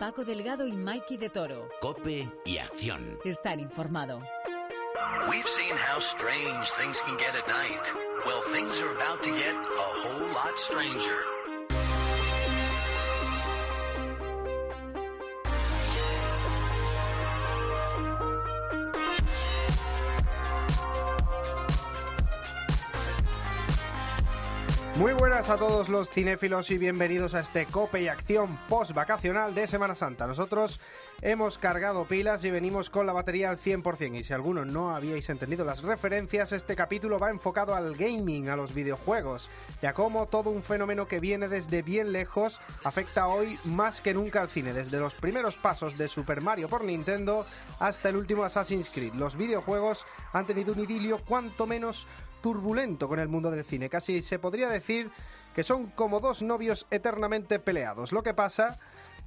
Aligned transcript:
Paco 0.00 0.24
Delgado 0.24 0.66
y 0.66 0.72
Mikey 0.72 1.18
de 1.18 1.28
Toro. 1.28 1.68
Cope 1.82 2.26
y 2.46 2.56
acción. 2.56 3.18
Estar 3.22 3.60
informado. 3.60 4.22
We've 5.28 5.46
seen 5.46 5.76
how 5.76 6.00
strange 6.00 6.70
things 6.78 7.02
can 7.02 7.18
get 7.18 7.34
at 7.34 7.46
night. 7.46 7.92
Well, 8.24 8.40
things 8.54 8.80
are 8.80 8.92
about 8.96 9.22
to 9.24 9.30
get 9.30 9.54
a 9.54 9.88
whole 10.00 10.32
lot 10.32 10.58
stranger. 10.58 11.29
A 25.50 25.56
todos 25.56 25.88
los 25.88 26.08
cinéfilos 26.08 26.70
y 26.70 26.78
bienvenidos 26.78 27.34
a 27.34 27.40
este 27.40 27.66
Cope 27.66 28.00
y 28.00 28.06
Acción 28.06 28.56
post-vacacional 28.68 29.52
de 29.52 29.66
Semana 29.66 29.96
Santa. 29.96 30.28
Nosotros 30.28 30.78
hemos 31.22 31.58
cargado 31.58 32.04
pilas 32.04 32.44
y 32.44 32.52
venimos 32.52 32.88
con 32.88 33.04
la 33.04 33.12
batería 33.12 33.50
al 33.50 33.58
100%. 33.58 34.16
Y 34.16 34.22
si 34.22 34.32
alguno 34.32 34.64
no 34.64 34.94
habíais 34.94 35.28
entendido 35.28 35.64
las 35.64 35.82
referencias, 35.82 36.52
este 36.52 36.76
capítulo 36.76 37.18
va 37.18 37.30
enfocado 37.30 37.74
al 37.74 37.96
gaming, 37.96 38.48
a 38.48 38.54
los 38.54 38.72
videojuegos, 38.74 39.50
y 39.82 39.86
a 39.86 39.92
cómo 39.92 40.26
todo 40.26 40.50
un 40.50 40.62
fenómeno 40.62 41.08
que 41.08 41.18
viene 41.18 41.48
desde 41.48 41.82
bien 41.82 42.12
lejos 42.12 42.60
afecta 42.84 43.26
hoy 43.26 43.58
más 43.64 44.00
que 44.00 44.14
nunca 44.14 44.42
al 44.42 44.50
cine. 44.50 44.72
Desde 44.72 45.00
los 45.00 45.14
primeros 45.14 45.56
pasos 45.56 45.98
de 45.98 46.06
Super 46.06 46.42
Mario 46.42 46.68
por 46.68 46.84
Nintendo 46.84 47.44
hasta 47.80 48.10
el 48.10 48.16
último 48.16 48.44
Assassin's 48.44 48.88
Creed. 48.88 49.14
Los 49.14 49.34
videojuegos 49.36 50.06
han 50.32 50.46
tenido 50.46 50.74
un 50.74 50.78
idilio 50.78 51.18
cuanto 51.24 51.66
menos 51.66 52.06
turbulento 52.40 53.08
con 53.08 53.18
el 53.18 53.28
mundo 53.28 53.50
del 53.50 53.64
cine. 53.64 53.88
Casi 53.88 54.22
se 54.22 54.38
podría 54.38 54.68
decir 54.68 55.10
que 55.54 55.62
son 55.62 55.86
como 55.88 56.20
dos 56.20 56.42
novios 56.42 56.86
eternamente 56.90 57.58
peleados. 57.58 58.12
Lo 58.12 58.22
que 58.22 58.34
pasa 58.34 58.78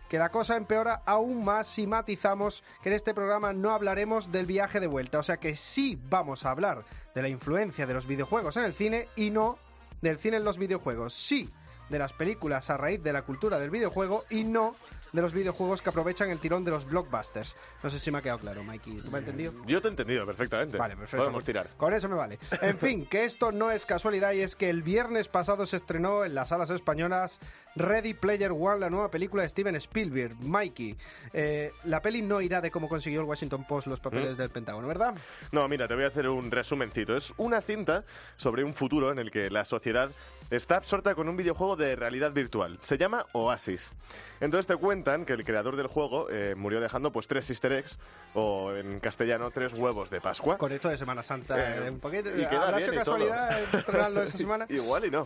que 0.09 0.19
la 0.19 0.29
cosa 0.29 0.57
empeora 0.57 1.01
aún 1.05 1.43
más 1.43 1.67
si 1.67 1.87
matizamos 1.87 2.63
que 2.81 2.89
en 2.89 2.95
este 2.95 3.13
programa 3.13 3.53
no 3.53 3.71
hablaremos 3.71 4.31
del 4.31 4.45
viaje 4.45 4.79
de 4.79 4.87
vuelta. 4.87 5.19
O 5.19 5.23
sea 5.23 5.37
que 5.37 5.55
sí 5.55 5.99
vamos 6.09 6.45
a 6.45 6.51
hablar 6.51 6.85
de 7.15 7.21
la 7.21 7.29
influencia 7.29 7.85
de 7.85 7.93
los 7.93 8.05
videojuegos 8.05 8.57
en 8.57 8.63
el 8.63 8.73
cine 8.73 9.07
y 9.15 9.31
no 9.31 9.57
del 10.01 10.19
cine 10.19 10.37
en 10.37 10.43
los 10.43 10.57
videojuegos. 10.57 11.13
Sí 11.13 11.49
de 11.93 11.99
las 11.99 12.11
películas 12.11 12.71
a 12.71 12.75
raíz 12.75 13.01
de 13.03 13.13
la 13.13 13.21
cultura 13.21 13.59
del 13.59 13.69
videojuego 13.69 14.25
y 14.31 14.43
no 14.43 14.75
de 15.13 15.21
los 15.21 15.31
videojuegos 15.31 15.81
que 15.83 15.89
aprovechan 15.89 16.31
el 16.31 16.39
tirón 16.39 16.65
de 16.65 16.71
los 16.71 16.85
blockbusters. 16.85 17.55
No 17.83 17.89
sé 17.91 17.99
si 17.99 18.09
me 18.09 18.17
ha 18.17 18.21
quedado 18.21 18.39
claro, 18.39 18.63
Mikey. 18.63 18.97
¿Tú 18.97 19.11
me 19.11 19.19
has 19.19 19.23
entendido? 19.23 19.53
Yo 19.67 19.79
te 19.79 19.87
he 19.87 19.91
entendido 19.91 20.25
perfectamente. 20.25 20.75
Vale, 20.75 20.97
perfecto. 20.97 21.23
Podemos 21.23 21.43
tirar. 21.43 21.69
Con 21.77 21.93
eso 21.93 22.09
me 22.09 22.15
vale. 22.15 22.39
En 22.61 22.79
fin, 22.79 23.05
que 23.05 23.23
esto 23.25 23.51
no 23.51 23.69
es 23.69 23.85
casualidad 23.85 24.33
y 24.33 24.41
es 24.41 24.55
que 24.55 24.71
el 24.71 24.81
viernes 24.81 25.27
pasado 25.27 25.67
se 25.67 25.77
estrenó 25.77 26.25
en 26.25 26.33
las 26.33 26.49
salas 26.49 26.71
españolas 26.71 27.37
Ready 27.75 28.13
Player 28.15 28.51
One, 28.51 28.79
la 28.79 28.89
nueva 28.89 29.09
película 29.09 29.43
de 29.43 29.49
Steven 29.49 29.75
Spielberg. 29.75 30.35
Mikey, 30.39 30.95
eh, 31.31 31.71
la 31.85 32.01
peli 32.01 32.21
no 32.21 32.41
irá 32.41 32.61
de 32.61 32.71
cómo 32.71 32.89
consiguió 32.89 33.21
el 33.21 33.27
Washington 33.27 33.65
Post 33.67 33.87
los 33.87 33.99
papeles 33.99 34.33
¿Mm? 34.33 34.41
del 34.41 34.49
Pentágono, 34.49 34.87
¿verdad? 34.87 35.13
No, 35.51 35.67
mira, 35.67 35.87
te 35.87 35.93
voy 35.93 36.05
a 36.05 36.07
hacer 36.07 36.27
un 36.27 36.49
resumencito. 36.49 37.15
Es 37.15 37.33
una 37.37 37.61
cinta 37.61 38.03
sobre 38.35 38.63
un 38.63 38.73
futuro 38.73 39.11
en 39.11 39.19
el 39.19 39.29
que 39.29 39.49
la 39.49 39.65
sociedad 39.65 40.09
está 40.49 40.77
absorta 40.77 41.15
con 41.15 41.29
un 41.29 41.37
videojuego 41.37 41.75
de 41.75 41.82
realidad 41.95 42.31
virtual. 42.33 42.79
Se 42.81 42.97
llama 42.97 43.25
Oasis. 43.33 43.91
Entonces 44.39 44.67
te 44.67 44.75
cuentan 44.75 45.25
que 45.25 45.33
el 45.33 45.43
creador 45.45 45.75
del 45.75 45.87
juego 45.87 46.27
eh, 46.29 46.55
murió 46.55 46.81
dejando 46.81 47.11
pues 47.11 47.27
tres 47.27 47.49
easter 47.49 47.71
eggs, 47.73 47.97
o 48.33 48.73
en 48.73 48.99
castellano, 48.99 49.51
tres 49.51 49.73
huevos 49.73 50.09
de 50.09 50.19
Pascua. 50.21 50.57
Con 50.57 50.71
esto 50.71 50.89
de 50.89 50.97
Semana 50.97 51.23
Santa, 51.23 51.57
Eh, 51.59 51.87
eh, 51.87 51.89
un 51.91 51.99
poquito. 51.99 52.29
y 52.29 52.45
queda 52.47 52.63
¿Habrá 52.63 52.77
bien 52.77 52.89
sido 52.89 52.99
casualidad 53.01 53.61
estrenarlo 53.73 54.23
esa 54.23 54.37
semana? 54.37 54.65
Igual 54.69 55.05
y 55.05 55.11
no. 55.11 55.25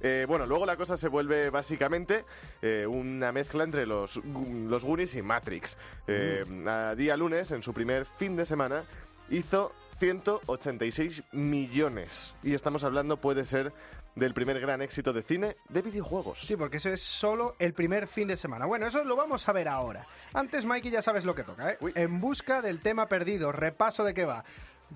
Eh, 0.00 0.26
bueno, 0.28 0.44
luego 0.44 0.66
la 0.66 0.76
cosa 0.76 0.96
se 0.98 1.08
vuelve 1.08 1.48
básicamente 1.50 2.24
eh, 2.60 2.84
una 2.86 3.32
mezcla 3.32 3.64
entre 3.64 3.86
los, 3.86 4.16
los 4.24 4.84
Goonies 4.84 5.14
y 5.14 5.22
Matrix. 5.22 5.78
Eh, 6.06 6.44
Mm. 6.46 6.68
A 6.68 6.94
día 6.94 7.16
lunes, 7.16 7.50
en 7.52 7.62
su 7.62 7.72
primer 7.72 8.04
fin 8.18 8.36
de 8.36 8.44
semana, 8.44 8.82
hizo 9.30 9.72
186 9.98 11.22
millones. 11.32 12.34
Y 12.42 12.54
estamos 12.54 12.84
hablando, 12.84 13.16
puede 13.16 13.44
ser, 13.44 13.72
del 14.14 14.34
primer 14.34 14.60
gran 14.60 14.82
éxito 14.82 15.12
de 15.12 15.22
cine 15.22 15.56
de 15.68 15.82
videojuegos. 15.82 16.40
Sí, 16.46 16.56
porque 16.56 16.76
eso 16.76 16.90
es 16.90 17.02
solo 17.02 17.56
el 17.58 17.74
primer 17.74 18.06
fin 18.06 18.28
de 18.28 18.36
semana. 18.36 18.66
Bueno, 18.66 18.86
eso 18.86 19.02
lo 19.04 19.16
vamos 19.16 19.48
a 19.48 19.52
ver 19.52 19.68
ahora. 19.68 20.06
Antes, 20.32 20.64
Mikey, 20.64 20.90
ya 20.90 21.02
sabes 21.02 21.24
lo 21.24 21.34
que 21.34 21.42
toca, 21.42 21.72
¿eh? 21.72 21.78
Uy. 21.80 21.92
En 21.94 22.20
busca 22.20 22.62
del 22.62 22.80
tema 22.80 23.06
perdido, 23.06 23.52
repaso 23.52 24.04
de 24.04 24.14
qué 24.14 24.24
va. 24.24 24.44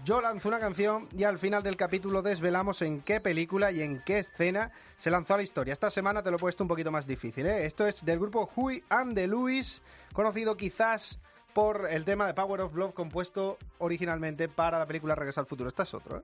Yo 0.05 0.21
lanzo 0.21 0.49
una 0.49 0.61
canción 0.61 1.09
y 1.17 1.25
al 1.25 1.39
final 1.39 1.62
del 1.62 1.77
capítulo 1.77 2.23
desvelamos 2.23 2.83
en 2.83 3.01
qué 3.01 3.21
película 3.21 3.73
y 3.73 3.83
en 3.83 4.03
qué 4.05 4.19
escena 4.19 4.71
se 4.97 5.11
lanzó 5.11 5.37
la 5.37 5.43
historia. 5.43 5.73
Esta 5.73 5.91
semana 5.91 6.23
te 6.23 6.31
lo 6.31 6.37
he 6.37 6.41
puesto 6.41 6.62
un 6.62 6.69
poquito 6.69 6.93
más 6.93 7.06
difícil, 7.06 7.47
¿eh? 7.47 7.65
Esto 7.65 7.87
es 7.87 8.05
del 8.05 8.19
grupo 8.21 8.50
Huey 8.55 8.85
and 8.91 9.15
the 9.15 9.27
Lewis, 9.27 9.83
conocido 10.12 10.56
quizás 10.56 11.19
por 11.53 11.89
el 11.91 12.05
tema 12.05 12.27
de 12.27 12.35
Power 12.35 12.61
of 12.61 12.75
Love 12.75 12.95
compuesto 12.95 13.59
originalmente 13.79 14.49
para 14.49 14.79
la 14.79 14.87
película 14.87 15.17
Regresa 15.17 15.41
al 15.41 15.47
Futuro. 15.47 15.69
Este 15.69 15.83
es 15.83 15.95
otro, 15.95 16.19
¿eh? 16.19 16.23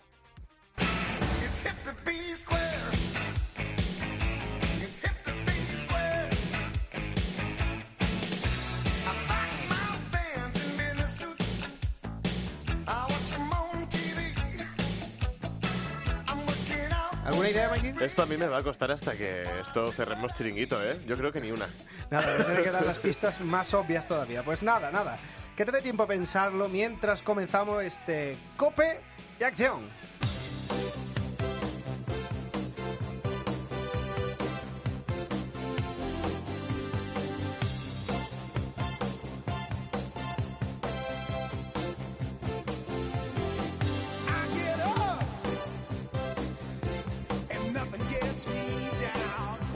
¿Alguna 17.24 17.48
idea, 17.48 17.68
Mikey? 17.70 17.94
Esto 18.04 18.22
a 18.22 18.26
mí 18.26 18.36
me 18.36 18.46
va 18.46 18.58
a 18.58 18.62
costar 18.62 18.90
hasta 18.90 19.16
que 19.16 19.44
esto 19.60 19.90
cerremos 19.92 20.34
chiringuito, 20.34 20.82
¿eh? 20.84 20.98
Yo 21.06 21.16
creo 21.16 21.32
que 21.32 21.40
ni 21.40 21.50
una. 21.50 21.66
Nada, 22.10 22.36
me 22.36 22.44
tiene 22.44 22.62
que 22.62 22.70
dar 22.70 22.84
las 22.84 22.98
pistas 23.00 23.40
más 23.40 23.72
obvias 23.72 24.06
todavía. 24.06 24.42
Pues 24.42 24.62
nada, 24.62 24.90
nada. 24.90 25.18
Que 25.56 25.64
te 25.64 25.72
dé 25.72 25.80
tiempo 25.80 26.02
a 26.02 26.06
pensarlo 26.06 26.68
mientras 26.68 27.22
comenzamos 27.22 27.82
este 27.82 28.36
cope 28.58 29.00
y 29.40 29.44
acción. 29.44 29.80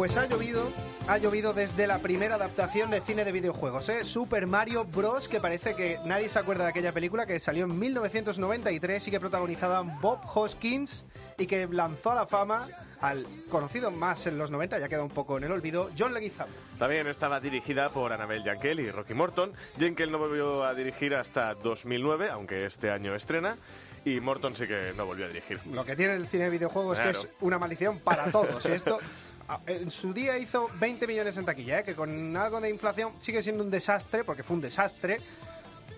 Pues 0.08 0.16
ha 0.16 0.26
llovido, 0.26 0.72
ha 1.06 1.18
llovido 1.18 1.52
desde 1.52 1.86
la 1.86 1.98
primera 1.98 2.36
adaptación 2.36 2.88
de 2.88 3.02
cine 3.02 3.26
de 3.26 3.30
videojuegos, 3.32 3.90
¿eh? 3.90 4.06
Super 4.06 4.46
Mario 4.46 4.84
Bros. 4.84 5.28
Que 5.28 5.38
parece 5.38 5.74
que 5.74 5.98
nadie 6.06 6.30
se 6.30 6.38
acuerda 6.38 6.64
de 6.64 6.70
aquella 6.70 6.92
película 6.92 7.26
que 7.26 7.38
salió 7.38 7.66
en 7.66 7.78
1993 7.78 9.06
y 9.06 9.10
que 9.10 9.20
protagonizaban 9.20 10.00
Bob 10.00 10.20
Hoskins 10.34 11.04
y 11.36 11.46
que 11.46 11.68
lanzó 11.70 12.12
a 12.12 12.14
la 12.14 12.26
fama 12.26 12.66
al 13.02 13.26
conocido 13.50 13.90
más 13.90 14.26
en 14.26 14.38
los 14.38 14.50
90, 14.50 14.78
ya 14.78 14.88
queda 14.88 15.02
un 15.02 15.10
poco 15.10 15.36
en 15.36 15.44
el 15.44 15.52
olvido, 15.52 15.90
John 15.98 16.14
Leguizamo. 16.14 16.52
También 16.78 17.06
estaba 17.06 17.38
dirigida 17.38 17.90
por 17.90 18.10
Annabelle 18.10 18.44
Jankel 18.46 18.80
y 18.80 18.90
Rocky 18.90 19.12
Morton. 19.12 19.52
Jankel 19.78 20.10
no 20.10 20.16
volvió 20.16 20.64
a 20.64 20.72
dirigir 20.72 21.14
hasta 21.16 21.52
2009, 21.52 22.30
aunque 22.30 22.64
este 22.64 22.90
año 22.90 23.14
estrena. 23.14 23.58
Y 24.06 24.20
Morton 24.20 24.56
sí 24.56 24.66
que 24.66 24.94
no 24.96 25.04
volvió 25.04 25.26
a 25.26 25.28
dirigir. 25.28 25.60
Lo 25.70 25.84
que 25.84 25.94
tiene 25.94 26.14
el 26.14 26.26
cine 26.28 26.44
de 26.44 26.50
videojuegos 26.50 26.96
Claro. 26.96 27.10
es 27.10 27.18
que 27.18 27.24
es 27.26 27.32
una 27.42 27.58
maldición 27.58 27.98
para 27.98 28.30
todos. 28.30 28.64
Y 28.64 28.72
esto 28.72 28.98
en 29.66 29.90
su 29.90 30.12
día 30.12 30.38
hizo 30.38 30.68
20 30.78 31.06
millones 31.06 31.36
en 31.36 31.44
taquilla, 31.44 31.80
¿eh? 31.80 31.82
que 31.84 31.94
con 31.94 32.36
algo 32.36 32.60
de 32.60 32.70
inflación 32.70 33.12
sigue 33.20 33.42
siendo 33.42 33.64
un 33.64 33.70
desastre, 33.70 34.24
porque 34.24 34.42
fue 34.42 34.56
un 34.56 34.62
desastre. 34.62 35.18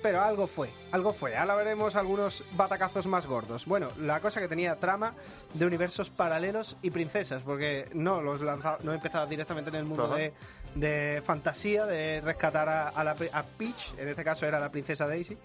Pero 0.03 0.22
algo 0.22 0.47
fue, 0.47 0.71
algo 0.93 1.12
fue. 1.12 1.37
Ahora 1.37 1.56
veremos 1.56 1.94
algunos 1.94 2.43
batacazos 2.53 3.06
más 3.06 3.27
gordos. 3.27 3.66
Bueno, 3.66 3.89
la 3.99 4.21
cosa 4.21 4.41
que 4.41 4.49
tenía 4.49 4.77
trama 4.77 5.12
de 5.53 5.66
universos 5.66 6.09
paralelos 6.09 6.78
y 6.81 6.89
princesas, 6.91 7.43
porque 7.43 7.87
no 7.93 8.22
los 8.22 8.41
lanza- 8.41 8.78
no 8.83 8.94
empezaba 8.94 9.27
directamente 9.27 9.69
en 9.69 9.77
el 9.77 9.84
mundo 9.84 10.09
de, 10.09 10.33
de 10.75 11.22
fantasía, 11.27 11.84
de 11.84 12.22
rescatar 12.22 12.66
a, 12.71 12.89
a 12.89 13.04
la, 13.04 13.10
a 13.10 13.42
Peach, 13.42 13.92
en 13.98 14.09
este 14.09 14.25
caso 14.25 14.47
era 14.47 14.59
la 14.59 14.71
princesa 14.71 15.07
Daisy, 15.07 15.36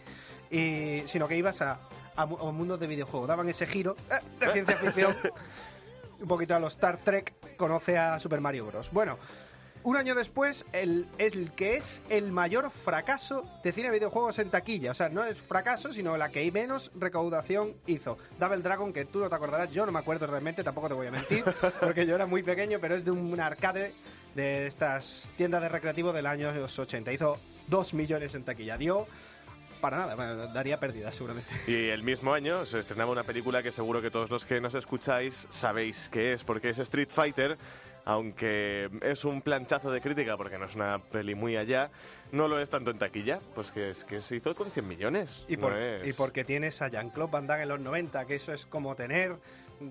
y, 0.49 1.01
sino 1.05 1.27
que 1.27 1.35
ibas 1.35 1.59
a, 1.61 1.71
a, 2.15 2.21
a 2.21 2.23
un 2.25 2.55
mundo 2.55 2.77
de 2.77 2.87
videojuegos. 2.87 3.27
Daban 3.27 3.49
ese 3.49 3.65
giro 3.67 3.97
eh, 4.09 4.45
de 4.45 4.53
ciencia 4.53 4.77
ficción. 4.77 5.17
un 6.19 6.27
poquito 6.27 6.55
a 6.55 6.59
los 6.59 6.73
Star 6.73 6.97
Trek, 6.97 7.33
conoce 7.57 7.97
a 7.97 8.19
Super 8.19 8.41
Mario 8.41 8.65
Bros. 8.65 8.91
Bueno, 8.91 9.17
un 9.85 9.97
año 9.97 10.15
después, 10.15 10.65
el, 10.73 11.07
es 11.19 11.35
el 11.35 11.51
que 11.51 11.77
es 11.77 12.01
el 12.09 12.31
mayor 12.31 12.71
fracaso 12.71 13.45
de 13.63 13.71
cine 13.71 13.89
de 13.89 13.99
videojuegos 13.99 14.39
en 14.39 14.49
taquilla. 14.49 14.89
O 14.89 14.93
sea, 14.95 15.09
no 15.09 15.23
es 15.23 15.39
fracaso, 15.39 15.93
sino 15.93 16.17
la 16.17 16.29
que 16.29 16.51
menos 16.51 16.91
recaudación 16.95 17.75
hizo. 17.85 18.17
Double 18.39 18.63
Dragon, 18.63 18.91
que 18.91 19.05
tú 19.05 19.19
no 19.19 19.29
te 19.29 19.35
acordarás, 19.35 19.71
yo 19.73 19.85
no 19.85 19.91
me 19.91 19.99
acuerdo 19.99 20.25
realmente, 20.25 20.63
tampoco 20.63 20.87
te 20.87 20.95
voy 20.95 21.05
a 21.05 21.11
mentir, 21.11 21.43
porque 21.79 22.07
yo 22.07 22.15
era 22.15 22.25
muy 22.25 22.41
pequeño, 22.41 22.79
pero 22.81 22.95
es 22.95 23.05
de 23.05 23.11
un 23.11 23.39
arcade 23.39 23.93
de 24.33 24.65
estas 24.65 25.29
tiendas 25.37 25.61
de 25.61 25.69
recreativo 25.69 26.11
del 26.11 26.25
año 26.25 26.49
80. 26.51 27.13
Hizo 27.13 27.37
2 27.67 27.93
millones 27.93 28.33
en 28.33 28.43
taquilla. 28.43 28.79
Dio 28.79 29.05
para 29.81 29.97
nada, 29.97 30.15
bueno, 30.15 30.47
daría 30.47 30.79
pérdida 30.79 31.11
seguramente. 31.11 31.49
Y 31.67 31.89
el 31.89 32.03
mismo 32.03 32.33
año 32.33 32.65
se 32.65 32.79
estrenaba 32.79 33.11
una 33.11 33.23
película 33.23 33.61
que 33.63 33.71
seguro 33.71 34.01
que 34.01 34.11
todos 34.11 34.29
los 34.29 34.45
que 34.45 34.59
nos 34.61 34.75
escucháis 34.75 35.47
sabéis 35.49 36.09
que 36.09 36.33
es, 36.33 36.43
porque 36.43 36.69
es 36.69 36.79
Street 36.79 37.09
Fighter 37.09 37.57
aunque 38.07 38.87
es 39.01 39.25
un 39.25 39.41
planchazo 39.41 39.89
de 39.91 39.99
crítica 39.99 40.37
porque 40.37 40.59
no 40.59 40.65
es 40.65 40.75
una 40.75 40.99
peli 40.99 41.33
muy 41.33 41.57
allá, 41.57 41.89
no 42.31 42.47
lo 42.47 42.59
es 42.59 42.69
tanto 42.69 42.91
en 42.91 42.99
taquilla, 42.99 43.39
pues 43.55 43.71
que 43.71 43.89
es 43.89 44.03
que 44.03 44.21
se 44.21 44.35
hizo 44.35 44.53
con 44.53 44.69
100 44.69 44.87
millones. 44.87 45.43
Y, 45.47 45.55
no 45.57 45.61
por- 45.63 45.73
es 45.77 46.07
y 46.07 46.13
porque 46.13 46.43
tienes 46.43 46.81
a 46.83 46.87
Jean-Claude 46.89 47.31
Van 47.31 47.47
Damme 47.47 47.63
en 47.63 47.69
los 47.69 47.79
90, 47.79 48.25
que 48.25 48.35
eso 48.35 48.53
es 48.53 48.67
como 48.67 48.95
tener 48.95 49.35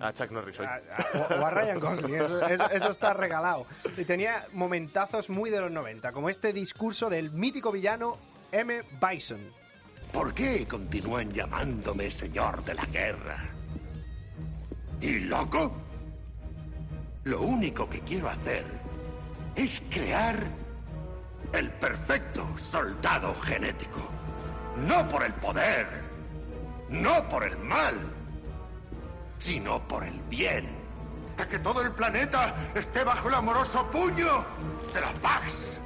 a 0.01 0.13
Chuck 0.13 0.31
Norris 0.31 0.61
hoy. 0.61 0.67
a- 0.67 0.75
a- 0.77 1.37
o, 1.39 1.43
o 1.43 1.45
a 1.47 1.51
Ryan 1.51 1.81
Gosling, 1.81 2.15
eso, 2.15 2.47
eso- 2.47 2.71
eso 2.71 2.91
está 2.91 3.15
regalado. 3.15 3.67
Y 3.97 4.05
tenía 4.05 4.47
momentazos 4.53 5.29
muy 5.29 5.51
de 5.51 5.61
los 5.61 5.73
90, 5.73 6.13
como 6.13 6.29
este 6.29 6.53
discurso 6.53 7.11
del 7.11 7.33
mítico 7.33 7.73
villano 7.73 8.17
M. 8.53 8.83
Bison. 9.11 9.41
¿Por 10.15 10.33
qué 10.33 10.65
continúan 10.65 11.33
llamándome 11.33 12.09
señor 12.09 12.63
de 12.63 12.75
la 12.75 12.85
guerra? 12.87 13.37
¿Y 15.01 15.19
loco? 15.19 15.73
Lo 17.25 17.43
único 17.43 17.91
que 17.91 17.99
quiero 17.99 18.29
hacer 18.29 18.65
es 19.57 19.83
crear 19.91 20.37
el 21.53 21.69
perfecto 21.73 22.47
soldado 22.57 23.35
genético. 23.43 24.09
No 24.87 25.09
por 25.09 25.25
el 25.25 25.35
poder, 25.35 25.89
no 26.91 27.29
por 27.29 27.43
el 27.43 27.59
mal, 27.59 27.97
sino 29.41 29.83
por 29.89 30.05
el 30.05 30.21
bien. 30.31 30.69
Hasta 31.31 31.49
que 31.49 31.59
todo 31.59 31.83
el 31.83 31.91
planeta 31.91 32.55
esté 32.77 33.03
bajo 33.03 33.27
el 33.27 33.35
amoroso 33.35 33.91
puño 33.91 34.45
de 34.95 35.01
la 35.01 35.11
Pax 35.21 35.81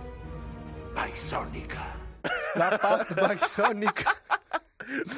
Bisónica. 0.94 1.97
La 2.54 2.78
paz 2.78 3.06
bisónica. 3.32 4.14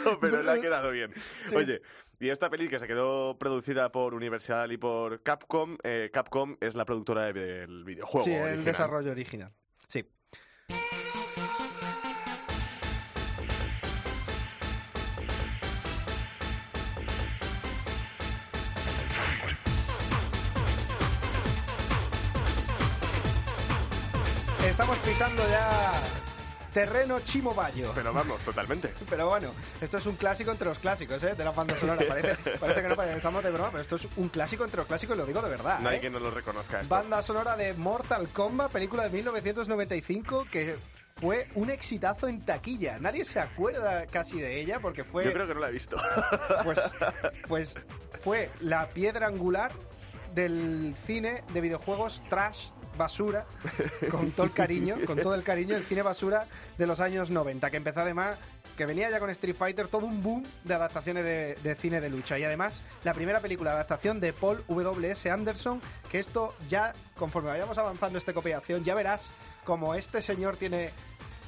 No, 0.04 0.18
pero 0.18 0.42
le 0.42 0.50
ha 0.50 0.60
quedado 0.60 0.90
bien. 0.90 1.12
Oye, 1.54 1.80
y 2.18 2.28
esta 2.28 2.50
peli 2.50 2.68
que 2.68 2.80
se 2.80 2.88
quedó 2.88 3.38
producida 3.38 3.92
por 3.92 4.14
Universal 4.14 4.72
y 4.72 4.78
por 4.78 5.22
Capcom, 5.22 5.76
eh, 5.84 6.10
Capcom 6.12 6.56
es 6.60 6.74
la 6.74 6.84
productora 6.84 7.26
de- 7.26 7.32
del 7.32 7.84
videojuego. 7.84 8.24
Sí, 8.24 8.32
el 8.32 8.64
desarrollo 8.64 9.12
original. 9.12 9.52
Sí. 9.86 10.04
Estamos 24.66 24.96
pisando 24.98 25.42
ya 25.48 25.92
terreno 26.72 27.20
chimobayo. 27.20 27.92
Pero 27.94 28.12
vamos, 28.12 28.40
totalmente. 28.40 28.92
Pero 29.10 29.28
bueno, 29.28 29.52
esto 29.80 29.98
es 29.98 30.06
un 30.06 30.16
clásico 30.16 30.50
entre 30.50 30.68
los 30.68 30.78
clásicos, 30.78 31.22
¿eh? 31.24 31.34
De 31.34 31.44
la 31.44 31.50
banda 31.50 31.76
sonora. 31.76 32.04
Parece, 32.06 32.58
parece 32.58 32.82
que 32.82 32.88
no 32.88 33.02
estamos 33.02 33.42
de 33.42 33.50
broma, 33.50 33.70
pero 33.70 33.82
esto 33.82 33.96
es 33.96 34.08
un 34.16 34.28
clásico 34.28 34.64
entre 34.64 34.78
los 34.78 34.86
clásicos 34.86 35.16
y 35.16 35.18
lo 35.18 35.26
digo 35.26 35.42
de 35.42 35.50
verdad. 35.50 35.78
No 35.80 35.88
hay 35.88 35.98
¿eh? 35.98 36.00
quien 36.00 36.12
no 36.12 36.18
lo 36.18 36.30
reconozca 36.30 36.80
esto. 36.80 36.94
Banda 36.94 37.22
sonora 37.22 37.56
de 37.56 37.74
Mortal 37.74 38.28
Kombat, 38.28 38.72
película 38.72 39.04
de 39.04 39.10
1995 39.10 40.46
que 40.50 40.76
fue 41.16 41.48
un 41.54 41.70
exitazo 41.70 42.28
en 42.28 42.40
taquilla. 42.44 42.98
Nadie 42.98 43.24
se 43.24 43.40
acuerda 43.40 44.06
casi 44.06 44.40
de 44.40 44.60
ella 44.60 44.80
porque 44.80 45.04
fue 45.04 45.24
Yo 45.24 45.32
creo 45.32 45.46
que 45.46 45.54
no 45.54 45.60
la 45.60 45.68
he 45.68 45.72
visto. 45.72 45.96
pues, 46.64 46.80
pues 47.48 47.74
fue 48.20 48.50
la 48.60 48.88
piedra 48.88 49.26
angular 49.26 49.70
del 50.34 50.94
cine 51.06 51.44
de 51.52 51.60
videojuegos 51.60 52.22
trash 52.28 52.70
basura 53.00 53.46
con 54.10 54.30
todo 54.32 54.44
el 54.44 54.52
cariño, 54.52 54.96
con 55.06 55.18
todo 55.18 55.34
el 55.34 55.42
cariño 55.42 55.74
del 55.74 55.84
cine 55.84 56.02
basura 56.02 56.46
de 56.76 56.86
los 56.86 57.00
años 57.00 57.30
90, 57.30 57.70
que 57.70 57.78
empezó 57.78 58.00
además 58.00 58.36
que 58.76 58.84
venía 58.84 59.10
ya 59.10 59.18
con 59.18 59.30
Street 59.30 59.56
Fighter 59.56 59.88
todo 59.88 60.06
un 60.06 60.22
boom 60.22 60.44
de 60.64 60.74
adaptaciones 60.74 61.24
de, 61.24 61.56
de 61.62 61.74
cine 61.74 62.00
de 62.00 62.10
lucha 62.10 62.38
y 62.38 62.44
además 62.44 62.82
la 63.02 63.14
primera 63.14 63.40
película 63.40 63.70
de 63.70 63.76
adaptación 63.76 64.20
de 64.20 64.32
Paul 64.34 64.62
W.S. 64.68 65.30
Anderson, 65.30 65.80
que 66.10 66.18
esto 66.18 66.54
ya 66.68 66.92
conforme 67.16 67.48
vayamos 67.48 67.78
avanzando 67.78 68.18
esta 68.18 68.34
copiación 68.34 68.84
ya 68.84 68.94
verás 68.94 69.32
como 69.64 69.94
este 69.94 70.20
señor 70.20 70.56
tiene 70.56 70.90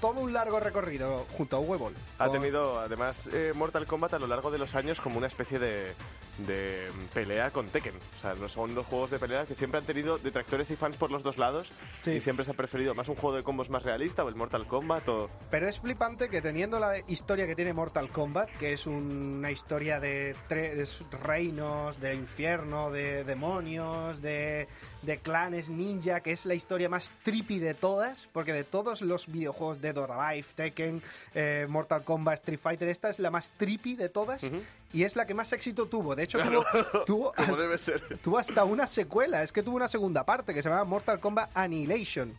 todo 0.03 0.21
un 0.21 0.33
largo 0.33 0.59
recorrido 0.59 1.27
junto 1.37 1.57
a 1.57 1.61
Huevo. 1.61 1.93
Ha 2.19 2.29
tenido, 2.29 2.81
además, 2.81 3.31
eh, 3.33 3.53
Mortal 3.55 3.87
Kombat 3.87 4.15
a 4.15 4.19
lo 4.19 4.27
largo 4.27 4.51
de 4.51 4.59
los 4.59 4.75
años 4.75 5.01
como 5.01 5.17
una 5.17 5.29
especie 5.29 5.61
de, 5.61 5.95
de 6.47 6.91
pelea 7.15 7.51
con 7.51 7.69
Tekken. 7.69 7.95
O 7.95 8.21
sea, 8.21 8.35
no 8.35 8.49
son 8.49 8.75
dos 8.75 8.87
juegos 8.87 9.11
de 9.11 9.19
pelea 9.19 9.47
que 9.47 9.55
siempre 9.55 9.79
han 9.79 9.87
tenido 9.87 10.19
detractores 10.19 10.71
y 10.71 10.77
fans 10.77 10.97
por 10.97 11.11
los 11.11 11.23
dos 11.23 11.39
lados. 11.39 11.71
Sí. 12.01 12.13
Y 12.13 12.21
siempre 12.21 12.45
se 12.45 12.51
ha 12.51 12.55
preferido 12.55 12.95
más 12.95 13.09
un 13.09 13.17
juego 13.17 13.37
de 13.37 13.43
combos 13.43 13.71
más 13.71 13.83
realista 13.85 14.25
o 14.25 14.29
el 14.29 14.35
Mortal 14.35 14.67
Kombat 14.67 15.09
o... 15.09 15.31
Pero 15.51 15.69
es 15.69 15.79
flipante 15.79 16.29
que 16.29 16.43
teniendo 16.43 16.79
la 16.79 16.99
historia 17.07 17.47
que 17.47 17.55
tiene 17.55 17.73
Mortal 17.73 18.11
Kombat, 18.11 18.51
que 18.59 18.73
es 18.73 18.87
una 18.87 19.51
historia 19.51 20.01
de 20.01 20.35
tres 20.49 21.05
reinos, 21.23 22.01
de 22.01 22.15
infierno, 22.15 22.91
de 22.91 23.25
demonios, 23.25 24.21
de, 24.23 24.69
de 25.03 25.19
clanes 25.19 25.69
ninja, 25.69 26.21
que 26.21 26.33
es 26.33 26.47
la 26.47 26.55
historia 26.55 26.89
más 26.89 27.13
trippy 27.23 27.59
de 27.59 27.75
todas, 27.75 28.29
porque 28.33 28.53
de 28.53 28.65
todos 28.65 29.03
los 29.03 29.31
videojuegos 29.31 29.81
de 29.81 29.93
Dead 29.93 29.99
or 30.03 30.13
Alive, 30.13 30.47
Tekken, 30.55 31.03
eh, 31.35 31.67
Mortal 31.69 32.05
Kombat, 32.05 32.35
Street 32.41 32.59
Fighter, 32.59 32.89
esta 32.89 33.11
es 33.11 33.19
la 33.19 33.31
más 33.31 33.51
trippy 33.51 33.97
de 33.97 34.09
todas 34.09 34.43
y 34.93 35.05
es 35.05 35.17
la 35.17 35.27
que 35.27 35.35
más 35.35 35.53
éxito 35.53 35.87
tuvo. 35.87 36.15
De 36.15 36.25
hecho, 36.25 36.39
Claro. 36.39 36.65
tuvo, 36.73 37.05
tuvo 37.05 37.33
Como 37.37 37.53
hasta- 37.53 37.63
debe 37.63 37.79
ser. 37.79 38.19
tuvo 38.19 38.39
hasta 38.39 38.65
una 38.65 38.87
secuela, 38.87 39.43
es 39.43 39.53
que 39.53 39.63
tuvo 39.63 39.77
una 39.77 39.89
segunda 39.89 40.25
parte 40.25 40.53
que 40.55 40.63
se 40.63 40.69
llamaba 40.69 40.85
Mortal 40.85 41.21
Kombat 41.21 41.51
Annihilation. 41.55 42.33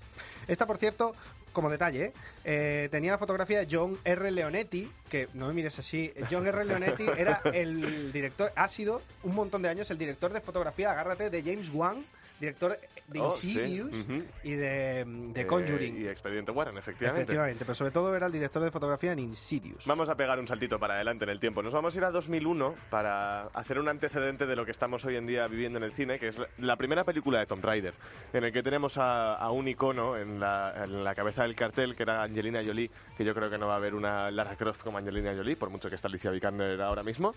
Esta, 0.48 0.66
por 0.68 0.78
cierto, 0.78 1.16
como 1.54 1.70
detalle, 1.70 2.06
¿eh? 2.06 2.14
Eh, 2.46 2.88
tenía 2.92 3.12
la 3.12 3.18
fotografía 3.20 3.60
de 3.64 3.68
John 3.70 3.98
R. 4.04 4.32
Leonetti, 4.32 4.92
que 5.10 5.30
no 5.36 5.48
me 5.48 5.54
mires 5.54 5.78
así, 5.78 6.12
John 6.30 6.46
R. 6.48 6.66
Leonetti 6.66 7.06
era 7.18 7.42
el 7.54 8.12
director, 8.12 8.52
ha 8.56 8.68
sido 8.68 9.02
un 9.24 9.36
montón 9.36 9.62
de 9.62 9.70
años 9.70 9.90
el 9.92 9.98
director 10.00 10.34
de 10.34 10.42
fotografía, 10.42 10.92
agárrate, 10.92 11.30
de 11.30 11.42
James 11.44 11.70
Wan, 11.72 12.04
director 12.40 12.78
de 13.08 13.20
Oh, 13.20 13.32
sí. 13.32 13.52
Insidious 13.52 14.00
Ujú. 14.02 14.24
y 14.44 14.52
de, 14.52 15.04
de 15.06 15.42
Eh, 15.42 15.46
Conjuring. 15.48 16.02
y 16.02 16.08
Expediente 16.08 16.52
Warren, 16.52 16.78
efectivamente. 16.78 17.24
Efectivamente, 17.24 17.66
pero 17.66 17.76
sobre 17.76 17.92
todo 17.92 18.16
era 18.16 18.26
el 18.28 18.32
director 18.32 18.64
de 18.64 18.72
fotografía 18.72 19.12
en 19.12 19.20
Insidious. 19.20 19.86
Vamos 19.86 20.10
a 20.10 20.16
pegar 20.16 20.40
un 20.40 20.48
saltito 20.48 20.80
para 20.80 20.96
adelante 20.96 21.24
en 21.26 21.30
el 21.30 21.40
tiempo. 21.40 21.62
Nos 21.62 21.74
vamos 21.74 21.94
a 21.96 21.98
ir 21.98 22.06
a 22.06 22.12
2001 22.12 22.76
para 22.90 23.44
hacer 23.48 23.78
un 23.80 23.90
antecedente 23.90 24.46
de 24.46 24.56
lo 24.56 24.66
que 24.66 24.72
estamos 24.72 25.04
hoy 25.06 25.16
en 25.18 25.28
día 25.28 25.48
viviendo 25.48 25.78
en 25.78 25.84
el 25.84 25.92
cine, 25.94 26.18
que 26.20 26.30
es 26.30 26.38
la- 26.40 26.48
la 26.60 26.76
primera 26.78 27.04
película 27.04 27.40
de 27.40 27.46
Tomb 27.46 27.64
Raider, 27.64 27.94
en 28.34 28.44
el 28.46 28.52
que 28.52 28.64
tenemos 28.64 28.98
a, 28.98 29.36
a 29.36 29.52
un 29.52 29.68
icono 29.68 30.18
en 30.18 30.40
la, 30.40 30.74
en 30.84 31.04
la 31.04 31.14
cabeza 31.14 31.44
del 31.44 31.56
cartel, 31.56 31.96
que 31.96 32.04
era 32.04 32.24
Angelina 32.24 32.64
Jolie, 32.66 32.90
que 33.18 33.24
yo 33.26 33.34
creo 33.36 33.50
que 33.50 33.58
no 33.58 33.68
va 33.68 33.74
a 33.74 33.78
haber 33.78 33.94
una 33.96 34.32
Lara 34.32 34.56
Croft 34.56 34.82
como 34.82 34.98
Angelina 34.98 35.34
Jolie, 35.36 35.56
por 35.56 35.70
mucho 35.70 35.90
que 35.90 35.96
está 35.96 36.08
Alicia 36.08 36.32
Vikander 36.32 36.82
ahora 36.82 37.04
mismo. 37.04 37.36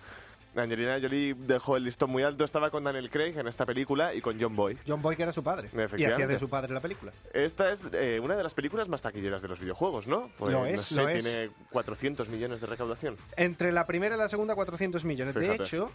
Angelina 0.54 0.98
Jolie 1.00 1.34
dejó 1.34 1.76
el 1.76 1.84
listón 1.84 2.08
muy 2.10 2.22
alto, 2.22 2.44
estaba 2.44 2.70
con 2.70 2.82
Daniel 2.84 3.10
Craig 3.10 3.36
en 3.36 3.46
esta 3.46 3.66
película 3.66 4.14
y 4.14 4.22
con 4.22 4.40
John 4.40 4.56
Boy. 4.56 4.78
John 4.86 5.02
Boy, 5.02 5.14
que 5.16 5.22
era 5.24 5.32
su 5.32 5.42
padre. 5.42 5.55
Y 5.96 6.04
hacía 6.04 6.26
de 6.26 6.38
su 6.38 6.48
padre 6.48 6.72
la 6.74 6.80
película. 6.80 7.12
Esta 7.32 7.72
es 7.72 7.80
eh, 7.92 8.20
una 8.22 8.36
de 8.36 8.42
las 8.42 8.54
películas 8.54 8.88
más 8.88 9.02
taquilleras 9.02 9.42
de 9.42 9.48
los 9.48 9.60
videojuegos, 9.60 10.06
¿no? 10.06 10.30
Pues, 10.38 10.52
Lo 10.52 10.60
no 10.60 10.66
es, 10.66 10.82
sé, 10.82 10.96
lo 11.02 11.08
es. 11.08 11.24
tiene 11.24 11.50
400 11.70 12.28
millones 12.28 12.60
de 12.60 12.66
recaudación. 12.66 13.16
Entre 13.36 13.72
la 13.72 13.86
primera 13.86 14.16
y 14.16 14.18
la 14.18 14.28
segunda, 14.28 14.54
400 14.54 15.04
millones. 15.04 15.34
De 15.34 15.54
hecho, 15.54 15.90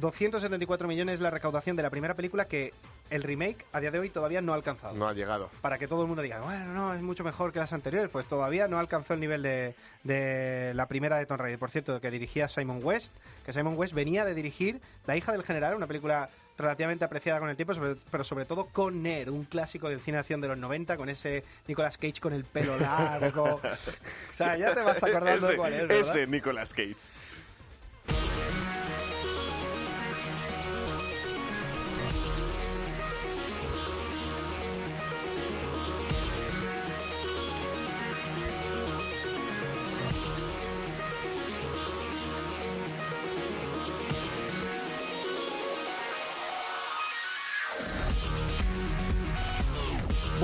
274 0.00 0.88
millones 0.88 1.14
es 1.14 1.20
la 1.20 1.30
recaudación 1.30 1.76
de 1.76 1.82
la 1.82 1.90
primera 1.90 2.14
película 2.14 2.46
que 2.46 2.72
el 3.10 3.22
remake 3.22 3.64
a 3.72 3.80
día 3.80 3.90
de 3.90 3.98
hoy 3.98 4.10
todavía 4.10 4.40
no 4.40 4.52
ha 4.52 4.56
alcanzado. 4.56 4.94
No 4.94 5.06
ha 5.06 5.12
llegado. 5.12 5.50
Para 5.60 5.78
que 5.78 5.86
todo 5.86 6.02
el 6.02 6.08
mundo 6.08 6.22
diga, 6.22 6.40
bueno, 6.40 6.72
no, 6.72 6.94
es 6.94 7.02
mucho 7.02 7.22
mejor 7.22 7.52
que 7.52 7.58
las 7.58 7.72
anteriores. 7.72 8.10
Pues 8.10 8.26
todavía 8.26 8.66
no 8.66 8.78
alcanzó 8.78 9.14
el 9.14 9.20
nivel 9.20 9.42
de, 9.42 9.74
de 10.02 10.72
la 10.74 10.88
primera 10.88 11.16
de 11.18 11.26
Tomb 11.26 11.40
Raider. 11.40 11.58
Por 11.58 11.70
cierto, 11.70 12.00
que 12.00 12.10
dirigía 12.10 12.48
Simon 12.48 12.80
West, 12.82 13.12
que 13.44 13.52
Simon 13.52 13.76
West 13.76 13.92
venía 13.94 14.24
de 14.24 14.34
dirigir 14.34 14.80
La 15.06 15.16
hija 15.16 15.32
del 15.32 15.44
general, 15.44 15.76
una 15.76 15.86
película 15.86 16.28
relativamente 16.56 17.04
apreciada 17.04 17.40
con 17.40 17.48
el 17.48 17.56
tiempo, 17.56 17.74
sobre- 17.74 17.96
pero 18.10 18.22
sobre 18.24 18.44
todo 18.44 18.66
con 18.66 19.02
Ner, 19.02 19.30
un 19.30 19.44
clásico 19.44 19.88
del 19.88 20.00
cine 20.00 20.16
de 20.16 20.20
acción 20.20 20.40
de 20.40 20.48
los 20.48 20.58
90, 20.58 20.96
con 20.96 21.08
ese 21.08 21.44
Nicolas 21.66 21.98
Cage 21.98 22.20
con 22.20 22.32
el 22.32 22.44
pelo 22.44 22.78
largo. 22.78 23.60
o 23.64 24.32
sea, 24.32 24.56
ya 24.56 24.74
te 24.74 24.80
vas 24.82 25.02
acordando 25.02 25.48
de 25.48 25.56
cuál 25.56 25.72
es, 25.72 25.88
¿verdad? 25.88 26.10
ese 26.16 26.26
Nicolas 26.26 26.72
Cage. 26.72 26.96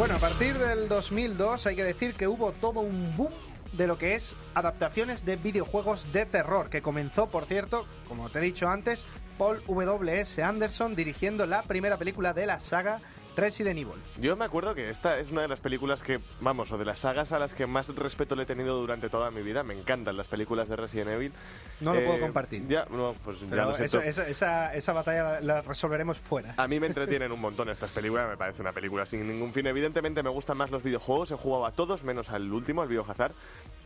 Bueno, 0.00 0.14
a 0.14 0.18
partir 0.18 0.56
del 0.56 0.88
2002 0.88 1.66
hay 1.66 1.76
que 1.76 1.84
decir 1.84 2.14
que 2.14 2.26
hubo 2.26 2.52
todo 2.52 2.80
un 2.80 3.14
boom 3.18 3.28
de 3.74 3.86
lo 3.86 3.98
que 3.98 4.14
es 4.14 4.34
adaptaciones 4.54 5.26
de 5.26 5.36
videojuegos 5.36 6.10
de 6.10 6.24
terror, 6.24 6.70
que 6.70 6.80
comenzó, 6.80 7.26
por 7.26 7.44
cierto, 7.44 7.84
como 8.08 8.30
te 8.30 8.38
he 8.38 8.42
dicho 8.42 8.66
antes, 8.66 9.04
Paul 9.36 9.62
W.S. 9.66 10.42
Anderson 10.42 10.96
dirigiendo 10.96 11.44
la 11.44 11.64
primera 11.64 11.98
película 11.98 12.32
de 12.32 12.46
la 12.46 12.60
saga 12.60 13.02
Resident 13.36 13.78
Evil. 13.78 13.94
Yo 14.18 14.36
me 14.36 14.44
acuerdo 14.44 14.74
que 14.74 14.90
esta 14.90 15.18
es 15.18 15.30
una 15.30 15.42
de 15.42 15.48
las 15.48 15.60
películas 15.60 16.02
que, 16.02 16.20
vamos, 16.40 16.70
o 16.72 16.78
de 16.78 16.84
las 16.84 17.00
sagas 17.00 17.32
a 17.32 17.38
las 17.38 17.54
que 17.54 17.66
más 17.66 17.88
respeto 17.94 18.36
le 18.36 18.42
he 18.42 18.46
tenido 18.46 18.76
durante 18.80 19.08
toda 19.08 19.30
mi 19.30 19.42
vida. 19.42 19.62
Me 19.62 19.74
encantan 19.78 20.16
las 20.16 20.28
películas 20.28 20.68
de 20.68 20.76
Resident 20.76 21.10
Evil. 21.10 21.32
No 21.80 21.94
lo 21.94 22.00
Eh, 22.00 22.06
puedo 22.06 22.20
compartir. 22.20 22.66
Ya, 22.68 22.86
no, 22.90 23.14
pues 23.24 23.38
ya 23.40 23.46
lo 23.64 23.74
siento. 23.74 24.00
eso- 24.00 24.02
esa, 24.02 24.28
esa, 24.28 24.74
esa 24.74 24.92
batalla 24.92 25.22
la, 25.22 25.40
la 25.40 25.62
resolveremos 25.62 26.18
fuera. 26.18 26.54
A 26.56 26.68
mí 26.68 26.78
me 26.80 26.86
entretienen 26.88 27.32
un 27.32 27.40
montón 27.40 27.68
estas 27.70 27.90
películas, 27.90 28.28
me 28.28 28.36
parece 28.36 28.60
una 28.62 28.72
película 28.72 29.06
sin 29.06 29.26
ningún 29.26 29.52
fin. 29.52 29.66
Evidentemente 29.66 30.22
me 30.22 30.30
gustan 30.30 30.56
más 30.56 30.70
los 30.70 30.82
videojuegos, 30.82 31.30
he 31.30 31.36
jugado 31.36 31.66
a 31.66 31.72
todos 31.72 32.04
menos 32.04 32.30
al 32.30 32.52
último, 32.52 32.82
al 32.82 32.88
Biohazard. 32.88 33.32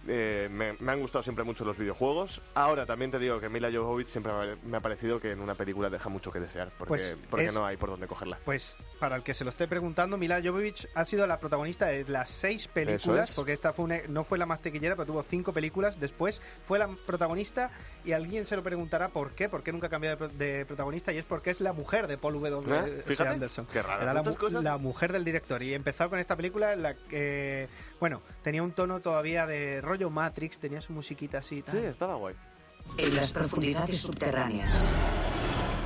Eh, 0.07 0.49
me, 0.51 0.75
me 0.81 0.93
han 0.93 1.01
gustado 1.01 1.23
siempre 1.23 1.45
mucho 1.45 1.65
los 1.65 1.79
videojuegos. 1.79 2.41
Ahora 2.55 2.85
también 2.87 3.11
te 3.11 3.19
digo 3.19 3.41
que 3.41 3.49
Mila 3.49 3.71
Jovovich 3.73 4.09
siempre 4.09 4.33
me 4.65 4.77
ha- 4.77 4.81
parecido 4.81 5.19
que 5.21 5.33
en 5.33 5.41
una 5.41 5.55
película 5.55 5.89
deja 5.89 6.09
mucho 6.11 6.31
que 6.31 6.41
desear, 6.41 6.71
porque, 6.77 6.89
Pues 6.91 7.17
porque 7.31 7.47
es- 7.47 7.55
no 7.55 7.65
hay 7.65 7.77
por 7.79 7.89
dónde 7.91 8.07
cogerla. 8.07 8.39
Pues 8.45 8.77
para 8.99 9.17
el 9.17 9.23
que 9.23 9.33
se 9.35 9.45
lo 9.45 9.51
esté 9.51 9.67
preguntando, 9.67 10.17
Mila 10.19 10.41
Jovovich 10.45 10.87
ha 10.95 11.05
sido 11.05 11.27
la 11.27 11.39
protagonista 11.39 11.87
de 11.87 12.05
las 12.09 12.29
seis 12.31 12.69
películas, 12.69 13.31
es. 13.31 13.35
porque 13.37 13.53
esta 13.55 13.73
fue 13.73 13.87
una- 13.87 14.01
no 14.09 14.25
fue 14.25 14.37
la 14.39 14.47
más 14.47 14.61
tequillera, 14.61 14.95
pero 14.95 15.07
tuvo 15.07 15.23
cinco 15.23 15.53
películas. 15.53 15.99
Después 15.99 16.41
fue 16.65 16.79
la 16.79 16.89
protagonista 17.07 17.71
y 18.05 18.13
alguien 18.13 18.45
se 18.45 18.57
lo 18.57 18.63
preguntará 18.63 19.09
por 19.09 19.31
qué, 19.33 19.49
por 19.49 19.63
qué 19.63 19.73
nunca 19.73 19.89
cambió 19.89 20.17
de, 20.17 20.29
de 20.29 20.67
protagonista 20.67 21.13
y 21.13 21.19
es 21.19 21.25
porque 21.25 21.51
es 21.51 21.61
la 21.61 21.73
mujer 21.73 22.07
de 22.07 22.19
Paul 22.19 22.35
W. 22.35 23.03
Fíjate, 23.07 23.31
Anderson. 23.31 23.67
qué 23.73 23.79
Era 23.79 24.13
cosas. 24.37 24.63
la 24.63 24.77
mujer 24.79 25.13
del 25.13 25.25
director 25.25 25.63
y 25.63 25.73
empezó 25.75 26.11
con 26.11 26.19
esta 26.19 26.37
película 26.37 26.73
en 26.73 26.83
la 26.83 26.95
que, 26.95 27.69
bueno, 28.01 28.21
tenía 28.43 28.63
un 28.63 28.73
tono 28.73 29.01
todavía 29.01 29.47
de 29.47 29.81
rollo 29.95 30.11
Matrix, 30.11 30.59
tenía 30.59 30.81
su 30.81 30.93
musiquita 30.93 31.39
así. 31.39 31.63
tal. 31.63 31.79
Sí, 31.79 31.87
estaba 31.87 32.17
guay. 32.17 32.35
En 32.99 33.15
las 33.15 33.33
profundidades 33.33 33.97
subterráneas, 34.01 34.75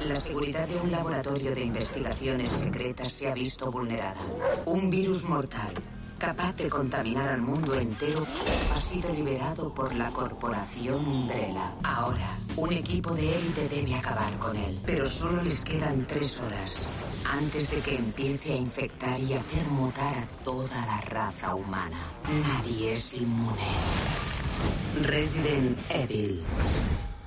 la 0.07 0.17
seguridad 0.17 0.67
de 0.67 0.77
un 0.77 0.91
laboratorio 0.91 1.55
de 1.55 1.61
investigaciones 1.61 2.49
secretas 2.49 3.13
se 3.13 3.29
ha 3.29 3.35
visto 3.35 3.71
vulnerada. 3.71 4.21
Un 4.65 4.89
virus 4.89 5.25
mortal, 5.25 5.73
capaz 6.17 6.57
de 6.57 6.71
contaminar 6.71 7.29
al 7.29 7.43
mundo 7.43 7.75
entero, 7.75 8.27
ha 8.75 8.81
sido 8.81 9.13
liberado 9.13 9.75
por 9.75 9.95
la 9.95 10.11
corporación 10.11 11.07
Umbrella. 11.07 11.75
Ahora, 11.83 12.39
un 12.57 12.73
equipo 12.73 13.15
de 13.15 13.37
élite 13.37 13.69
debe 13.69 13.95
acabar 13.95 14.33
con 14.39 14.57
él, 14.57 14.81
pero 14.87 15.05
solo 15.05 15.43
les 15.43 15.63
quedan 15.63 16.07
tres 16.07 16.41
horas 16.41 16.89
antes 17.31 17.71
de 17.71 17.81
que 17.81 17.97
empiece 17.97 18.53
a 18.53 18.57
infectar 18.57 19.21
y 19.21 19.35
hacer 19.35 19.65
mutar 19.67 20.15
a 20.15 20.27
toda 20.45 20.87
la 20.87 21.01
raza 21.03 21.55
humana. 21.55 21.99
Nadie 22.43 22.93
es 22.93 23.15
inmune. 23.15 23.69
Resident 25.03 25.79
Evil. 25.91 26.43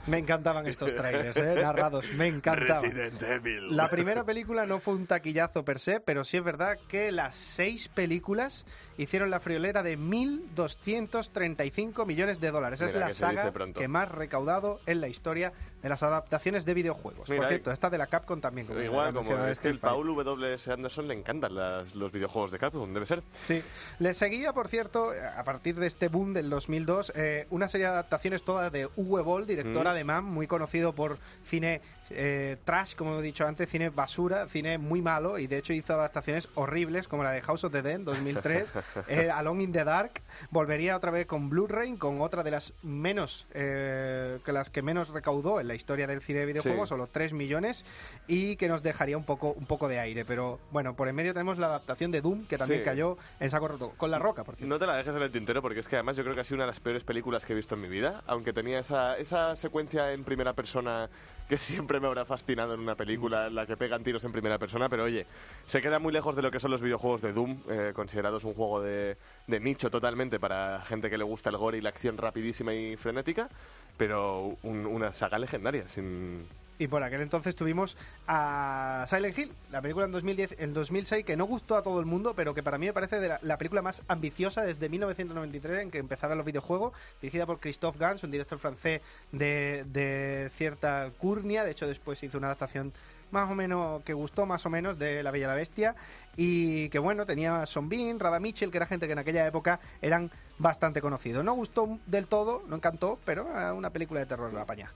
Me 0.08 0.17
encantaban 0.17 0.65
estos 0.65 0.96
trailers, 0.96 1.38
¿eh? 1.38 1.55
narrados, 1.62 2.12
me 2.13 2.27
encantaban. 2.27 2.81
Resident 2.81 3.22
Evil. 3.22 3.75
La 3.75 3.89
primera 3.89 4.24
película 4.24 4.65
no 4.65 4.79
fue 4.79 4.96
un 4.96 5.05
taquillazo 5.05 5.63
per 5.63 5.77
se, 5.77 6.00
pero 6.00 6.24
sí 6.24 6.38
es 6.38 6.43
verdad 6.43 6.77
que 6.88 7.12
las 7.12 7.36
seis 7.36 7.88
películas 7.88 8.65
hicieron 8.98 9.30
la 9.30 9.40
friolera 9.40 9.84
de 9.84 9.98
1.235 9.98 12.06
millones 12.06 12.40
de 12.40 12.52
dólares. 12.52 12.80
Mira, 12.82 12.90
es 12.92 12.96
la 13.00 13.08
que 13.08 13.14
saga 13.14 13.52
que 13.74 13.88
más 13.88 14.10
recaudado 14.10 14.80
en 14.86 15.02
la 15.02 15.08
historia 15.08 15.52
de 15.82 15.90
las 15.90 16.04
adaptaciones 16.04 16.64
de 16.66 16.74
videojuegos. 16.76 17.28
Mira, 17.30 17.42
Por 17.42 17.50
cierto, 17.50 17.72
esta 17.72 17.90
de 17.90 17.98
la 17.98 18.06
Capcom 18.08 18.40
también. 18.40 18.68
Como 18.68 18.80
Igual, 18.82 19.14
como 19.14 19.36
es 19.46 19.58
que 19.58 19.70
el. 19.70 19.80
Paul 19.80 20.08
W. 20.16 20.54
S. 20.54 20.72
Anderson 20.72 21.08
le 21.08 21.16
encantan 21.16 21.56
las- 21.56 21.96
los 21.96 22.12
videojuegos 22.12 22.52
de 22.52 22.60
Capcom, 22.60 22.94
debe 22.94 23.06
ser. 23.08 23.24
Sí. 23.46 23.64
Le 24.00 24.14
seguía, 24.14 24.54
por 24.54 24.68
cierto, 24.68 25.12
a 25.36 25.44
partir 25.44 25.76
de 25.80 25.88
este 25.88 26.08
boom 26.08 26.34
del 26.34 26.50
2002, 26.52 27.12
eh, 27.16 27.48
una 27.50 27.68
serie 27.68 27.88
de 27.88 27.94
adaptaciones 27.94 28.44
todas 28.44 28.72
de 28.72 28.88
Uwe 28.96 29.22
Boll, 29.24 29.48
director 29.48 29.84
Mm. 29.84 29.88
alemán, 29.88 30.24
muy 30.24 30.46
conocido 30.48 30.94
por 30.94 31.18
cine 31.44 31.82
eh, 32.14 32.58
trash, 32.66 32.94
como 32.96 33.20
he 33.20 33.22
dicho 33.22 33.48
antes, 33.48 33.70
cine 33.70 33.90
basura, 33.90 34.46
cine 34.50 34.78
muy 34.78 35.02
malo, 35.02 35.40
y 35.40 35.48
de 35.48 35.58
hecho 35.60 35.72
hizo 35.72 35.94
adaptaciones 35.94 36.50
horribles, 36.56 37.08
como 37.08 37.24
la 37.24 37.32
de 37.32 37.42
House 37.42 37.64
of 37.64 37.72
the 37.72 37.82
Dead 37.82 38.02
2003, 38.02 38.70
eh, 39.08 39.30
Alone 39.32 39.64
in 39.64 39.72
the 39.72 39.84
Dark, 39.84 40.22
volvería 40.50 40.96
otra 40.98 41.12
vez 41.12 41.26
con 41.28 41.50
Blu-ray, 41.50 41.96
con 41.98 42.22
otra 42.22 42.44
de 42.44 42.52
las 42.52 42.74
menos, 42.84 43.48
eh, 43.54 44.40
que 44.46 44.52
las 44.52 44.70
que 44.70 44.82
menos 44.82 45.10
recaudó 45.10 45.60
en 45.60 45.68
la 45.68 45.76
historia 45.76 46.08
del 46.08 46.22
cine 46.22 46.40
de 46.40 46.46
videojuegos, 46.48 46.90
Sí. 46.90 46.94
solo 46.94 47.08
3 47.08 47.34
millones, 47.34 47.86
y 48.28 48.56
que 48.56 48.68
nos 48.68 48.84
dejaría 48.84 49.18
un 49.18 49.24
poco, 49.26 49.52
un 49.52 49.66
poco 49.66 49.88
de 49.88 50.00
aire. 50.00 50.26
Pero 50.26 50.60
bueno, 50.72 50.96
por 50.96 51.08
en 51.08 51.16
medio 51.16 51.34
tenemos 51.34 51.58
la 51.58 51.68
adaptación 51.68 52.12
de 52.12 52.22
Doom, 52.22 52.46
que 52.48 52.58
también 52.58 52.82
Sí. 52.82 52.86
cayó 52.86 53.18
en 53.40 53.50
saco 53.50 53.68
roto, 53.68 53.92
con 53.98 54.12
La 54.12 54.20
Roca, 54.20 54.44
por 54.44 54.56
cierto. 54.56 54.70
No 54.74 54.80
te 54.80 54.88
la 54.88 54.96
dejes 54.96 55.16
en 55.16 55.22
el 55.22 55.32
tintero 55.32 55.62
porque 55.62 55.80
es 55.80 55.88
que 55.88 55.96
además 55.96 56.16
yo 56.18 56.24
creo 56.24 56.36
que 56.36 56.42
ha 56.42 56.44
sido 56.44 56.56
una 56.56 56.66
de 56.66 56.72
las 56.72 56.80
peores 56.80 57.04
películas 57.04 57.46
que 57.46 57.54
he 57.54 57.56
visto 57.56 57.76
en 57.76 57.82
mi 57.82 57.88
vida, 57.90 58.24
aunque 58.28 58.54
tenía 58.54 58.80
esa, 58.80 59.18
esa 59.18 59.56
secuencia 59.56 60.12
en 60.14 60.24
primera 60.24 60.54
persona 60.54 61.10
que 61.50 61.58
siempre 61.58 62.00
me 62.00 62.08
habrá 62.08 62.26
fascinado 62.26 62.74
en 62.74 62.80
una 62.80 62.96
película 62.96 63.48
en 63.48 63.56
la 63.56 63.66
que 63.66 63.76
pegan 63.78 64.04
tiros 64.04 64.24
en 64.24 64.32
primera 64.32 64.58
persona, 64.58 64.88
pero 64.90 65.04
oye, 65.04 65.26
se 65.66 65.82
queda 65.82 66.00
muy 66.00 66.14
lejos 66.14 66.36
de 66.36 66.42
lo 66.42 66.50
que 66.52 66.60
son 66.60 66.72
los 66.72 66.82
videojuegos 66.82 67.22
de 67.22 67.34
Doom, 67.34 67.62
eh, 67.70 67.92
considerados 67.94 68.44
un 68.46 68.54
juego 68.54 68.71
de, 68.80 69.18
nicho 69.48 69.90
totalmente 69.92 70.40
para 70.40 70.82
gente 70.86 71.10
que 71.10 71.18
le 71.18 71.25
gusta 71.25 71.50
el 71.50 71.58
gore 71.58 71.80
y 71.80 71.82
la 71.82 71.90
acción 71.90 72.18
rapidísima 72.18 72.74
y 72.74 72.96
frenética, 72.96 73.50
pero 73.98 74.56
un- 74.63 74.86
una 74.86 75.12
saga 75.12 75.38
legendaria, 75.40 75.88
sin... 75.90 76.46
Y 76.80 76.88
por 76.88 77.04
aquel 77.04 77.22
entonces 77.22 77.56
tuvimos 77.56 77.96
a 78.28 79.06
Silent 79.08 79.38
Hill, 79.38 79.51
la 79.72 79.82
película 79.84 80.06
en 80.06 80.12
2010, 80.13 80.56
en 80.60 80.74
2006 80.74 81.24
que 81.25 81.38
no 81.38 81.46
gustó 81.46 81.75
a 81.75 81.84
todo 81.84 82.00
el 82.00 82.08
mundo, 82.08 82.34
pero 82.36 82.56
que 82.56 82.63
para 82.63 82.80
mí 82.80 82.88
me 82.88 82.94
parece 82.94 83.20
de 83.20 83.28
la, 83.28 83.40
la 83.44 83.58
película 83.60 83.84
más 83.84 84.01
ambiciosa 84.08 84.63
desde 84.63 84.90
1993 84.90 85.80
en 85.84 85.92
que 85.92 86.00
empezaron 86.00 86.38
los 86.38 86.46
videojuegos, 86.46 86.94
dirigida 87.22 87.46
por 87.46 87.60
Christophe 87.60 88.00
Gans, 88.00 88.24
un 88.24 88.32
director 88.32 88.58
francés 88.58 89.01
de, 89.32 89.86
de 89.94 90.50
cierta 90.58 91.12
curnia, 91.20 91.63
de 91.63 91.70
hecho 91.72 91.86
después 91.88 92.24
hizo 92.24 92.40
una 92.40 92.48
adaptación 92.48 92.94
más 93.32 93.50
o 93.50 93.56
menos 93.56 94.04
que 94.04 94.14
gustó 94.14 94.46
más 94.46 94.66
o 94.66 94.70
menos 94.70 95.00
de 95.00 95.24
La 95.24 95.32
Bella 95.32 95.46
y 95.46 95.48
la 95.48 95.56
Bestia 95.56 95.96
y 96.36 96.90
que 96.90 97.00
bueno, 97.00 97.26
tenía 97.26 97.66
Son 97.66 97.90
Bean, 97.90 98.20
Rada 98.20 98.40
Mitchell, 98.40 98.72
que 98.72 98.78
era 98.78 98.86
gente 98.86 99.08
que 99.08 99.14
en 99.14 99.20
aquella 99.20 99.46
época 99.46 99.80
eran 100.02 100.30
bastante 100.58 101.02
conocidos. 101.02 101.44
No 101.44 101.54
gustó 101.54 102.00
del 102.06 102.28
todo, 102.28 102.64
no 102.68 102.76
encantó, 102.76 103.20
pero 103.26 103.48
era 103.50 103.74
una 103.74 103.90
película 103.90 104.20
de 104.20 104.26
terror 104.26 104.54
la 104.54 104.66
paña. 104.66 104.92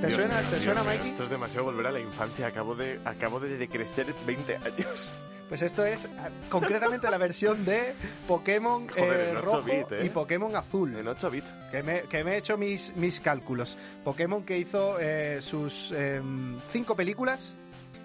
¿Te 0.00 0.06
Dios 0.06 0.18
suena, 0.18 0.34
mío, 0.34 0.44
¿te 0.48 0.56
Dios 0.56 0.64
suena 0.64 0.82
Mikey? 0.82 1.10
Esto 1.10 1.24
es 1.24 1.30
demasiado 1.30 1.64
volver 1.66 1.86
a 1.86 1.92
la 1.92 2.00
infancia, 2.00 2.46
acabo 2.46 2.74
de, 2.74 2.98
acabo 3.04 3.38
de 3.38 3.58
decrecer 3.58 4.06
20 4.26 4.56
años. 4.56 5.10
Pues 5.50 5.62
esto 5.62 5.84
es 5.84 6.06
ah, 6.20 6.28
concretamente 6.48 7.10
la 7.10 7.18
versión 7.18 7.64
de 7.64 7.92
Pokémon 8.28 8.88
Joder, 8.88 9.20
eh, 9.20 9.34
8 9.36 9.40
rojo 9.40 9.62
bit, 9.62 9.92
¿eh? 9.92 10.06
y 10.06 10.08
Pokémon 10.08 10.54
azul. 10.54 10.96
En 10.96 11.08
8 11.08 11.28
bits. 11.28 11.48
Que 11.72 11.82
me, 11.82 12.02
que 12.02 12.22
me 12.22 12.34
he 12.34 12.36
hecho 12.38 12.56
mis, 12.56 12.94
mis 12.96 13.20
cálculos. 13.20 13.76
Pokémon 14.04 14.44
que 14.44 14.56
hizo 14.56 14.98
eh, 15.00 15.42
sus 15.42 15.90
em, 15.90 16.56
cinco 16.70 16.94
películas 16.94 17.56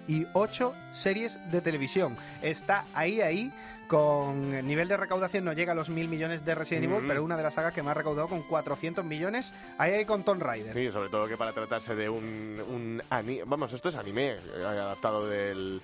y 0.08 0.26
ocho 0.32 0.74
series 0.92 1.38
de 1.52 1.60
televisión. 1.60 2.16
Está 2.42 2.84
ahí, 2.94 3.20
ahí, 3.20 3.52
con 3.86 4.52
el 4.52 4.66
nivel 4.66 4.88
de 4.88 4.96
recaudación 4.96 5.44
no 5.44 5.52
llega 5.52 5.70
a 5.70 5.74
los 5.76 5.88
mil 5.88 6.08
millones 6.08 6.44
de 6.44 6.54
Resident 6.56 6.86
Evil, 6.86 7.04
Mm. 7.04 7.08
pero 7.08 7.22
una 7.22 7.36
de 7.36 7.44
las 7.44 7.54
sagas 7.54 7.72
que 7.72 7.82
más 7.82 7.92
ha 7.92 7.94
recaudado 7.94 8.26
con 8.26 8.42
400 8.42 9.04
millones. 9.04 9.52
Ahí, 9.78 9.92
ahí 9.92 10.04
con 10.04 10.24
Tomb 10.24 10.42
Raider. 10.42 10.74
Sí, 10.74 10.90
sobre 10.90 11.10
todo 11.10 11.28
que 11.28 11.36
para 11.36 11.52
tratarse 11.52 11.94
de 11.94 12.08
un, 12.08 12.60
un 12.68 13.02
anime... 13.10 13.44
Vamos, 13.46 13.72
esto 13.72 13.88
es 13.88 13.94
anime, 13.94 14.32
eh, 14.32 14.64
adaptado 14.64 15.28
del, 15.28 15.80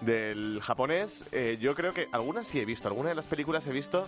del 0.00 0.60
japonés. 0.62 1.24
Eh, 1.32 1.58
yo 1.60 1.74
creo 1.74 1.92
que 1.94 2.08
algunas 2.12 2.46
sí 2.46 2.60
he 2.60 2.64
visto, 2.64 2.88
algunas 2.88 3.10
de 3.10 3.16
las 3.16 3.26
películas 3.26 3.66
he 3.66 3.72
visto... 3.72 4.06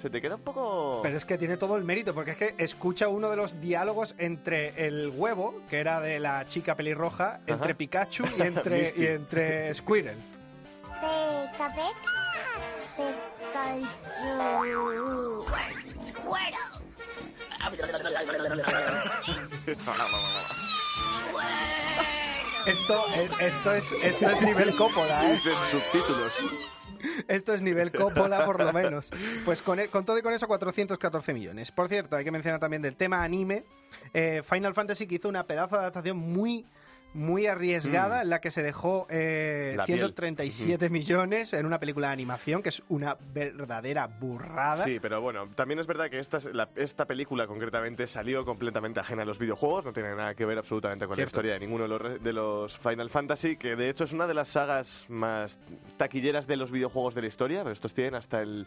Se 0.00 0.10
te 0.10 0.20
queda 0.20 0.34
un 0.34 0.40
poco... 0.40 0.98
Pero 1.02 1.16
es 1.16 1.24
que 1.24 1.38
tiene 1.38 1.56
todo 1.56 1.76
el 1.76 1.84
mérito, 1.84 2.12
porque 2.12 2.32
es 2.32 2.36
que 2.36 2.54
escucha 2.58 3.06
uno 3.06 3.30
de 3.30 3.36
los 3.36 3.60
diálogos 3.60 4.16
entre 4.18 4.88
el 4.88 5.12
huevo, 5.14 5.60
que 5.70 5.78
era 5.78 6.00
de 6.00 6.18
la 6.18 6.44
chica 6.46 6.74
pelirroja, 6.74 7.38
entre 7.46 7.76
Pikachu 7.76 8.24
y 8.36 8.42
entre, 8.42 8.94
y 8.96 9.06
entre 9.06 9.72
Squirrel. 9.74 10.16
Peca, 11.00 11.72
peca. 11.72 12.12
Pikachu. 12.96 13.86
Esto 22.66 23.04
es, 23.16 23.30
esto 23.40 23.74
es, 23.74 23.92
esto 24.04 24.30
es 24.30 24.42
nivel 24.42 24.74
Coppola, 24.76 25.28
¿eh? 25.28 25.32
Dicen 25.32 25.52
subtítulos. 25.70 26.44
Esto 27.26 27.54
es 27.54 27.62
nivel 27.62 27.90
Coppola, 27.90 28.44
por 28.44 28.60
lo 28.62 28.72
menos. 28.72 29.10
Pues 29.44 29.60
con, 29.62 29.80
e- 29.80 29.88
con 29.88 30.04
todo 30.04 30.16
y 30.18 30.22
con 30.22 30.32
eso, 30.32 30.46
414 30.46 31.34
millones. 31.34 31.72
Por 31.72 31.88
cierto, 31.88 32.14
hay 32.16 32.24
que 32.24 32.30
mencionar 32.30 32.60
también 32.60 32.80
del 32.82 32.94
tema 32.96 33.22
anime. 33.24 33.64
eh, 34.14 34.42
Final 34.48 34.74
Fantasy 34.74 35.06
que 35.06 35.16
hizo 35.16 35.28
una 35.28 35.44
pedazo 35.46 35.74
de 35.76 35.80
adaptación 35.82 36.16
muy 36.16 36.64
muy 37.14 37.46
arriesgada 37.46 38.22
en 38.22 38.30
la 38.30 38.40
que 38.40 38.50
se 38.50 38.62
dejó 38.62 39.06
eh, 39.10 39.72
Mm. 39.74 39.76
La 39.76 39.84
piel. 39.84 39.98
137 39.98 40.88
millones 40.90 41.52
en 41.52 41.66
una 41.66 41.78
película 41.78 42.06
de 42.08 42.12
animación 42.14 42.62
que 42.62 42.70
es 42.70 42.82
una 42.88 43.16
verdadera 43.34 44.06
burrada. 44.06 44.82
Sí, 44.84 44.98
pero 45.00 45.20
bueno, 45.20 45.48
también 45.54 45.78
es 45.78 45.86
verdad 45.86 46.08
que 46.10 46.18
esta, 46.18 46.38
es- 46.38 46.46
la- 46.54 46.68
esta 46.76 47.04
película 47.06 47.46
concretamente 47.46 48.06
salió 48.06 48.44
completamente 48.44 49.00
ajena 49.00 49.22
a 49.22 49.24
los 49.26 49.38
videojuegos, 49.38 49.84
no 49.84 49.92
tiene 49.92 50.14
nada 50.14 50.34
que 50.34 50.44
ver 50.46 50.58
absolutamente 50.58 51.06
con 51.06 51.16
Cierto. 51.16 51.26
la 51.26 51.28
historia 51.40 51.52
de 51.54 51.60
ninguno 51.60 51.82
de 51.84 51.88
los, 51.88 52.22
de 52.22 52.32
los 52.32 52.78
Final 52.78 53.10
Fantasy, 53.10 53.56
que 53.56 53.76
de 53.76 53.90
hecho 53.90 54.04
es 54.04 54.12
una 54.12 54.26
de 54.26 54.34
las 54.34 54.48
sagas 54.48 55.04
más 55.08 55.58
taquilleras 55.96 56.46
de 56.46 56.56
los 56.56 56.70
videojuegos 56.70 57.14
de 57.14 57.22
la 57.22 57.26
historia, 57.28 57.60
pero 57.62 57.72
estos 57.72 57.92
tienen 57.94 58.14
hasta 58.14 58.40
el... 58.42 58.66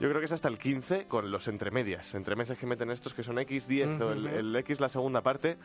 Yo 0.00 0.08
creo 0.08 0.18
que 0.20 0.24
es 0.26 0.32
hasta 0.32 0.48
el 0.48 0.58
15 0.58 1.04
con 1.06 1.30
los 1.30 1.46
entremedias, 1.46 2.14
entremeses 2.16 2.58
que 2.58 2.66
meten 2.66 2.90
estos 2.90 3.14
que 3.14 3.22
son 3.22 3.36
X10 3.36 4.00
o 4.00 4.12
el 4.12 4.56
X 4.56 4.80
la 4.80 4.88
segunda 4.88 5.20
parte. 5.20 5.56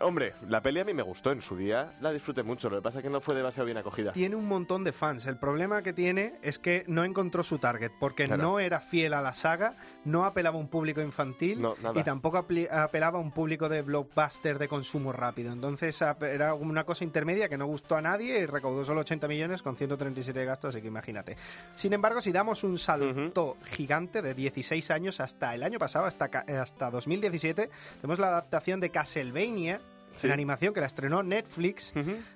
Hombre, 0.00 0.32
la 0.48 0.62
peli 0.62 0.80
a 0.80 0.84
mí 0.84 0.94
me 0.94 1.02
gustó 1.02 1.30
en 1.30 1.42
su 1.42 1.56
día, 1.56 1.92
la 2.00 2.10
disfruté 2.10 2.42
mucho, 2.42 2.70
lo 2.70 2.76
que 2.76 2.82
pasa 2.82 2.98
es 2.98 3.04
que 3.04 3.10
no 3.10 3.20
fue 3.20 3.34
demasiado 3.34 3.66
bien 3.66 3.76
acogida. 3.76 4.12
Tiene 4.12 4.34
un 4.34 4.48
montón 4.48 4.82
de 4.82 4.92
fans. 4.92 5.26
El 5.26 5.36
problema 5.36 5.82
que 5.82 5.92
tiene 5.92 6.34
es 6.42 6.58
que 6.58 6.84
no 6.86 7.04
encontró 7.04 7.42
su 7.42 7.58
target, 7.58 7.92
porque 8.00 8.24
Claro. 8.24 8.42
no 8.42 8.60
era 8.60 8.80
fiel 8.80 9.12
a 9.12 9.20
la 9.20 9.34
saga, 9.34 9.76
no 10.04 10.24
apelaba 10.24 10.56
a 10.56 10.60
un 10.60 10.68
público 10.68 11.00
infantil 11.02 11.60
No, 11.60 11.74
y 11.94 12.02
tampoco 12.02 12.38
apelaba 12.38 13.18
a 13.18 13.20
un 13.20 13.30
público 13.30 13.68
de 13.68 13.82
blockbuster 13.82 14.58
de 14.58 14.68
consumo 14.68 15.12
rápido. 15.12 15.52
Entonces 15.52 16.00
era 16.22 16.54
una 16.54 16.84
cosa 16.84 17.04
intermedia 17.04 17.48
que 17.50 17.58
no 17.58 17.66
gustó 17.66 17.96
a 17.96 18.00
nadie 18.02 18.38
y 18.40 18.46
recaudó 18.46 18.84
solo 18.84 19.00
80 19.02 19.28
millones 19.28 19.62
con 19.62 19.76
137 19.76 20.38
de 20.38 20.46
gastos, 20.46 20.74
así 20.74 20.80
que 20.82 20.88
imagínate. 20.88 21.36
Sin 21.74 21.92
embargo, 21.92 22.20
si 22.22 22.32
damos 22.32 22.64
un 22.64 22.78
salto 22.78 23.58
gigante 23.64 24.22
de 24.22 24.32
16 24.34 24.90
años 24.90 25.20
hasta 25.20 25.54
el 25.54 25.62
año 25.62 25.78
pasado, 25.78 26.06
hasta, 26.06 26.24
hasta 26.24 26.90
2017, 26.90 27.68
tenemos 28.00 28.18
la 28.18 28.28
adaptación 28.28 28.80
de 28.80 28.90
Castlevania. 28.90 29.80
Sí. 30.14 30.26
En 30.26 30.32
animación 30.32 30.74
que 30.74 30.80
la 30.80 30.86
estrenó 30.86 31.22
Netflix 31.22 31.92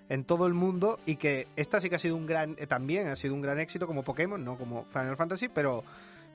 en 0.09 0.25
todo 0.25 0.47
el 0.47 0.55
mundo 0.55 1.01
y 1.07 1.17
que 1.17 1.49
esta 1.57 1.81
sí 1.81 1.91
que 1.91 1.97
ha 1.97 1.99
sido 1.99 2.17
un 2.17 2.27
gran 2.27 2.57
eh, 2.59 2.67
también 2.67 3.09
ha 3.09 3.17
sido 3.17 3.35
un 3.35 3.43
gran 3.43 3.59
éxito 3.61 3.87
como 3.87 4.03
Pokémon 4.03 4.43
no 4.43 4.57
como 4.57 4.85
Final 4.93 5.17
Fantasy 5.17 5.49
pero 5.49 5.85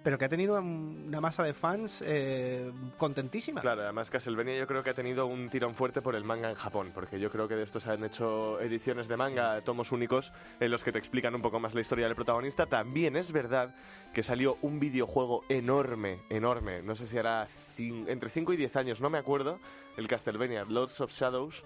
pero 0.04 0.18
que 0.18 0.26
ha 0.26 0.30
tenido 0.30 0.58
un- 0.60 1.04
una 1.08 1.20
masa 1.22 1.44
de 1.44 1.54
fans 1.54 2.04
eh, 2.06 2.72
contentísima 2.98 3.60
Claro, 3.62 3.82
además 3.84 4.10
Castlevania 4.10 4.58
yo 4.58 4.66
creo 4.68 4.82
que 4.84 4.92
ha 4.92 4.94
tenido 4.94 5.26
un 5.26 5.50
tirón 5.50 5.76
fuerte 5.76 6.02
por 6.02 6.16
el 6.16 6.24
manga 6.24 6.50
en 6.50 6.56
Japón, 6.56 6.92
porque 6.94 7.20
yo 7.20 7.30
creo 7.30 7.48
que 7.48 7.56
de 7.56 7.64
estos 7.64 7.86
han 7.88 8.04
hecho 8.04 8.60
ediciones 8.62 9.08
de 9.08 9.18
manga, 9.18 9.62
tomos 9.62 9.92
únicos, 9.92 10.32
en 10.60 10.72
los 10.72 10.84
que 10.84 10.92
te 10.92 11.00
explican 11.00 11.36
un 11.36 11.42
poco 11.42 11.60
más 11.60 11.74
la 11.76 11.82
historia 11.82 12.06
del 12.06 12.16
protagonista. 12.16 12.66
También 12.66 13.16
es 13.18 13.32
verdad 13.32 13.76
que 14.14 14.24
salió 14.24 14.58
un 14.62 14.80
videojuego 14.80 15.44
enorme, 15.50 16.22
enorme, 16.30 16.82
no 16.82 16.96
sé 16.96 17.06
si 17.06 17.18
era 17.18 17.48
cin- 17.78 18.06
entre 18.08 18.30
5 18.30 18.54
y 18.54 18.58
10 18.58 18.76
años, 18.78 19.02
no 19.02 19.10
me 19.10 19.18
acuerdo, 19.18 19.60
el 19.98 20.08
Castlevania 20.08 20.64
Lords 20.66 21.02
of 21.02 21.12
Shadows, 21.12 21.64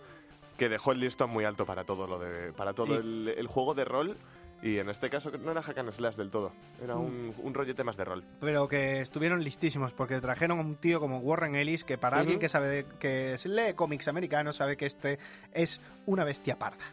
que 0.58 0.70
dejó 0.70 0.92
el 0.92 1.00
listón 1.00 1.30
muy 1.30 1.46
alto 1.46 1.66
para 1.66 1.84
todo 1.84 2.06
lo 2.08 2.20
de 2.20 2.52
para 2.54 2.74
todo 2.74 2.96
el, 2.98 3.34
el 3.36 3.48
juego 3.48 3.74
de 3.74 3.86
rol. 3.86 4.18
Y 4.64 4.80
en 4.80 4.90
este 4.90 5.10
caso 5.10 5.30
no 5.32 5.52
era 5.52 5.62
hack 5.62 5.78
and 5.78 5.92
slash 5.92 6.16
del 6.16 6.30
todo, 6.32 6.54
era 6.82 6.96
Mm. 6.96 7.00
un, 7.02 7.36
un 7.44 7.54
rollete 7.54 7.84
más 7.84 7.98
de 7.98 8.06
rol. 8.06 8.24
pero 8.40 8.68
que 8.70 9.02
estuvieron 9.02 9.44
listísimos 9.44 9.92
porque 9.92 10.22
trajeron 10.22 10.58
a 10.58 10.62
un 10.62 10.76
tío 10.78 11.00
como 11.02 11.20
Warren 11.20 11.56
Ellis 11.56 11.84
que 11.84 11.98
para 11.98 12.20
alguien 12.20 12.40
que 12.40 12.48
sabe 12.48 12.68
de- 12.70 12.86
que 12.98 13.36
lee 13.46 13.74
cómics 13.76 14.08
americanos 14.08 14.56
sabe 14.56 14.78
que 14.78 14.86
este 14.86 15.20
es 15.54 15.82
una 16.06 16.24
bestia 16.24 16.58
parda 16.58 16.86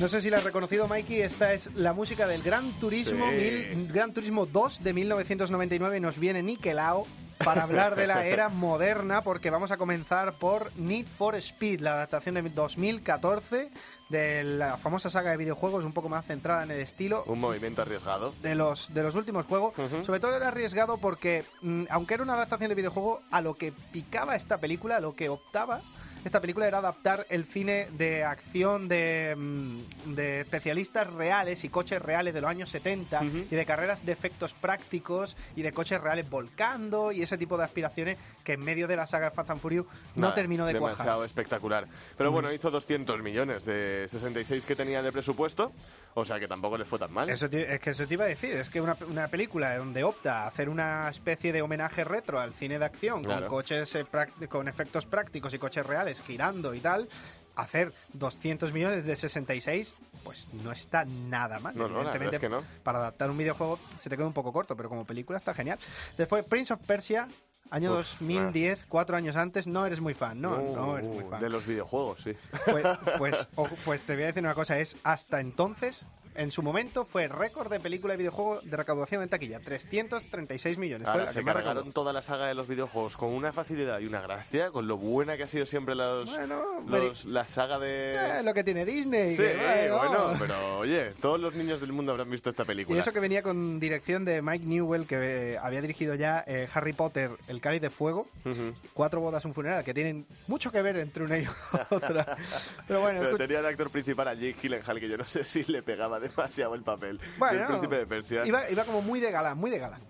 No 0.00 0.08
sé 0.08 0.20
si 0.20 0.28
la 0.28 0.38
has 0.38 0.44
reconocido, 0.44 0.88
Mikey. 0.88 1.22
Esta 1.22 1.52
es 1.52 1.72
la 1.74 1.92
música 1.92 2.26
del 2.26 2.42
Gran 2.42 2.68
Turismo, 2.72 3.26
Sí. 3.30 3.36
mil- 3.36 3.92
Gran 3.92 4.12
Turismo 4.12 4.44
2 4.44 4.82
de 4.82 4.92
1999 4.92 5.96
y 5.96 6.00
nos 6.00 6.18
viene 6.18 6.42
Nikelao 6.42 7.06
para 7.44 7.62
hablar 7.62 7.94
de 7.94 8.06
la 8.06 8.26
era 8.26 8.48
moderna 8.50 9.22
porque 9.22 9.50
vamos 9.50 9.70
a 9.70 9.76
comenzar 9.76 10.32
por 10.34 10.74
Need 10.76 11.06
for 11.06 11.36
Speed, 11.36 11.80
la 11.80 11.92
adaptación 11.94 12.34
de 12.34 12.42
2014 12.42 13.70
de 14.08 14.44
la 14.44 14.76
famosa 14.76 15.10
saga 15.10 15.30
de 15.30 15.36
videojuegos 15.36 15.84
un 15.84 15.92
poco 15.92 16.08
más 16.08 16.26
centrada 16.26 16.64
en 16.64 16.72
el 16.72 16.80
estilo 16.80 17.22
Un 17.26 17.40
movimiento 17.40 17.82
arriesgado. 17.82 18.34
de 18.42 18.54
los, 18.56 18.92
de 18.92 19.02
los 19.02 19.14
últimos 19.14 19.46
juegos. 19.46 19.74
Sobre 20.04 20.20
todo 20.20 20.34
era 20.36 20.48
arriesgado 20.48 20.98
porque, 20.98 21.44
mm, 21.62 21.84
aunque 21.88 22.14
era 22.14 22.22
una 22.24 22.34
adaptación 22.34 22.68
de 22.68 22.74
videojuego, 22.74 23.22
a 23.30 23.40
lo 23.40 23.54
que 23.54 23.72
picaba 23.92 24.34
esta 24.36 24.58
película, 24.58 24.96
a 24.96 25.00
lo 25.00 25.14
que 25.14 25.28
optaba 25.28 25.80
esta 26.24 26.40
película 26.40 26.66
era 26.66 26.78
adaptar 26.78 27.26
el 27.28 27.44
cine 27.44 27.88
de 27.92 28.24
acción 28.24 28.88
de, 28.88 29.34
mm, 29.36 30.14
de 30.14 30.40
especialistas 30.40 31.12
reales 31.12 31.64
y 31.64 31.68
coches 31.68 32.00
reales 32.00 32.32
de 32.34 32.40
los 32.40 32.50
años 32.50 32.70
70 32.70 33.18
Ujú. 33.22 33.38
y 33.50 33.54
de 33.54 33.66
carreras 33.66 34.04
de 34.06 34.12
efectos 34.12 34.54
prácticos 34.54 35.36
y 35.56 35.62
de 35.62 35.72
coches 35.72 36.00
reales 36.00 36.28
volcando 36.28 37.12
y 37.12 37.22
ese 37.22 37.36
tipo 37.38 37.56
de 37.58 37.64
aspiraciones 37.64 38.18
que 38.42 38.54
en 38.54 38.60
medio 38.64 38.86
de 38.88 38.96
la 38.96 39.06
saga 39.06 39.30
Fast 39.30 39.50
and 39.50 39.60
Furious 39.60 39.86
no 40.14 40.32
terminó 40.34 40.66
de 40.66 40.74
demasiado 40.74 41.04
cuajar. 41.18 41.26
espectacular. 41.26 41.86
Pero 42.16 42.30
bueno, 42.32 42.52
hizo 42.52 42.70
200 42.70 43.22
millones 43.22 43.64
de 43.64 44.06
66 44.08 44.64
que 44.64 44.76
tenía 44.76 45.02
de 45.02 45.12
presupuesto, 45.12 45.72
o 46.14 46.24
sea 46.24 46.38
que 46.38 46.46
tampoco 46.48 46.78
les 46.78 46.86
fue 46.88 46.98
tan 46.98 47.12
mal. 47.12 47.28
Eso 47.28 47.48
te- 47.50 47.74
es 47.74 47.80
que 47.80 47.90
eso 47.90 48.06
te 48.06 48.14
iba 48.14 48.24
a 48.24 48.28
decir, 48.28 48.52
es 48.54 48.68
que 48.70 48.80
una, 48.80 48.96
una 49.08 49.28
película 49.28 49.76
donde 49.76 50.04
opta 50.04 50.44
a 50.44 50.46
hacer 50.48 50.68
una 50.68 51.08
especie 51.08 51.52
de 51.52 51.62
homenaje 51.62 52.04
retro 52.04 52.38
al 52.40 52.52
cine 52.54 52.78
de 52.78 52.84
acción, 52.84 53.22
Claro. 53.24 53.42
con 53.42 53.50
coches 53.58 53.94
eh, 53.94 54.06
con 54.48 54.68
efectos 54.68 55.06
prácticos 55.06 55.52
y 55.54 55.58
coches 55.58 55.84
reales 55.86 56.13
girando 56.20 56.74
y 56.74 56.80
tal, 56.80 57.08
hacer 57.56 57.92
200 58.14 58.72
millones 58.72 59.04
de 59.04 59.14
66, 59.16 59.94
pues 60.24 60.46
no 60.64 60.72
está 60.72 61.04
nada 61.04 61.58
mal. 61.60 61.76
No, 61.76 61.88
no, 61.88 61.98
Evidentemente, 62.00 62.36
es 62.36 62.40
que 62.40 62.48
no. 62.48 62.62
Para 62.82 62.98
adaptar 62.98 63.30
un 63.30 63.38
videojuego 63.38 63.78
se 64.00 64.10
te 64.10 64.16
queda 64.16 64.26
un 64.26 64.32
poco 64.32 64.52
corto, 64.52 64.76
pero 64.76 64.88
como 64.88 65.04
película 65.04 65.38
está 65.38 65.54
genial. 65.54 65.78
Después, 66.18 66.44
Prince 66.44 66.72
of 66.74 66.80
Persia, 66.86 67.28
año 67.70 67.92
Uf, 67.92 68.18
2010, 68.20 68.86
cuatro 68.88 69.16
años 69.16 69.36
antes, 69.36 69.66
no 69.66 69.86
eres 69.86 70.00
muy 70.00 70.14
fan, 70.14 70.40
no, 70.40 70.56
no 70.58 70.98
eres 70.98 71.08
muy 71.08 71.24
Uh, 71.24 71.30
fan. 71.30 71.40
De 71.40 71.48
los 71.48 71.66
videojuegos, 71.66 72.20
sí. 72.22 72.32
Pues, 72.64 72.84
pues, 73.18 73.48
pues 73.84 74.00
te 74.02 74.14
voy 74.14 74.24
a 74.24 74.26
decir 74.26 74.42
una 74.42 74.54
cosa, 74.54 74.78
es 74.80 74.96
hasta 75.04 75.38
entonces, 75.40 76.04
en 76.34 76.50
su 76.50 76.62
momento, 76.62 77.04
fue 77.04 77.28
récord 77.28 77.70
de 77.70 77.80
película 77.80 78.14
y 78.14 78.16
videojuego 78.16 78.60
de 78.62 78.76
recaudación 78.76 79.22
en 79.22 79.28
taquilla, 79.28 79.60
336 79.60 80.78
millones. 80.78 81.06
Ahora, 81.08 81.30
se 81.32 81.44
cargaron 81.44 81.92
toda 81.92 82.12
la 82.12 82.22
saga 82.22 82.46
de 82.46 82.54
los 82.54 82.68
videojuegos 82.68 83.16
con 83.16 83.30
una 83.30 83.52
facilidad 83.52 83.98
y 84.00 84.06
una 84.06 84.20
gracia, 84.20 84.70
con 84.70 84.86
lo 84.86 84.96
buena 84.96 85.36
que 85.36 85.44
ha 85.44 85.48
sido 85.48 85.66
siempre 85.66 85.94
los, 85.94 86.30
Bueno, 86.30 86.82
los- 86.86 87.24
la 87.24 87.46
saga 87.46 87.78
de... 87.78 88.14
Eh, 88.40 88.42
lo 88.42 88.52
que 88.54 88.64
tiene 88.64 88.84
Disney. 88.84 89.36
Sí, 89.36 89.42
que, 89.42 89.88
bueno, 89.90 90.24
bueno. 90.28 90.36
pero 90.38 90.78
oye, 90.78 91.12
todos 91.20 91.38
los 91.40 91.54
niños 91.54 91.80
del 91.80 91.92
mundo 91.92 92.12
habrán 92.12 92.30
visto 92.30 92.50
esta 92.50 92.62
Y 92.64 92.66
película. 92.66 93.00
eso 93.00 93.12
que 93.12 93.20
venía 93.20 93.42
con 93.42 93.78
dirección 93.80 94.24
de 94.24 94.42
Mike 94.42 94.64
Newell, 94.66 95.06
que 95.06 95.52
eh, 95.54 95.58
había 95.58 95.80
dirigido 95.80 96.14
ya 96.14 96.44
eh, 96.46 96.68
Harry 96.74 96.92
Potter, 96.92 97.30
El 97.48 97.60
Cáliz 97.60 97.80
de 97.82 97.90
Fuego, 97.90 98.26
Ujú. 98.44 98.74
Cuatro 98.92 99.20
bodas, 99.20 99.44
un 99.44 99.54
funeral, 99.54 99.84
que 99.84 99.94
tienen 99.94 100.26
mucho 100.48 100.70
que 100.70 100.82
ver 100.82 100.96
entre 100.96 101.24
una 101.24 101.38
y 101.38 101.46
otra. 101.90 102.36
Pero 102.88 103.00
bueno, 103.00 103.20
Pero 103.20 103.36
tenía 103.38 103.62
de 103.62 103.68
actor 103.68 103.90
principal 103.90 104.28
a 104.28 104.34
Jake 104.34 104.56
Gyllenhaal, 104.60 105.00
que 105.00 105.08
yo 105.08 105.16
no 105.16 105.24
sé 105.24 105.44
si 105.44 105.64
le 105.64 105.82
pegaba 105.82 106.20
demasiado 106.28 106.74
el 106.74 106.82
papel 106.82 107.20
Bueno, 107.38 107.58
del 107.58 107.66
príncipe 107.66 107.96
de 107.98 108.06
Persia. 108.06 108.46
iba, 108.46 108.68
iba 108.70 108.84
como 108.84 109.02
muy 109.02 109.20
de 109.20 109.30
galán, 109.30 109.58
muy 109.58 109.70
de 109.70 109.78
galán. 109.78 110.00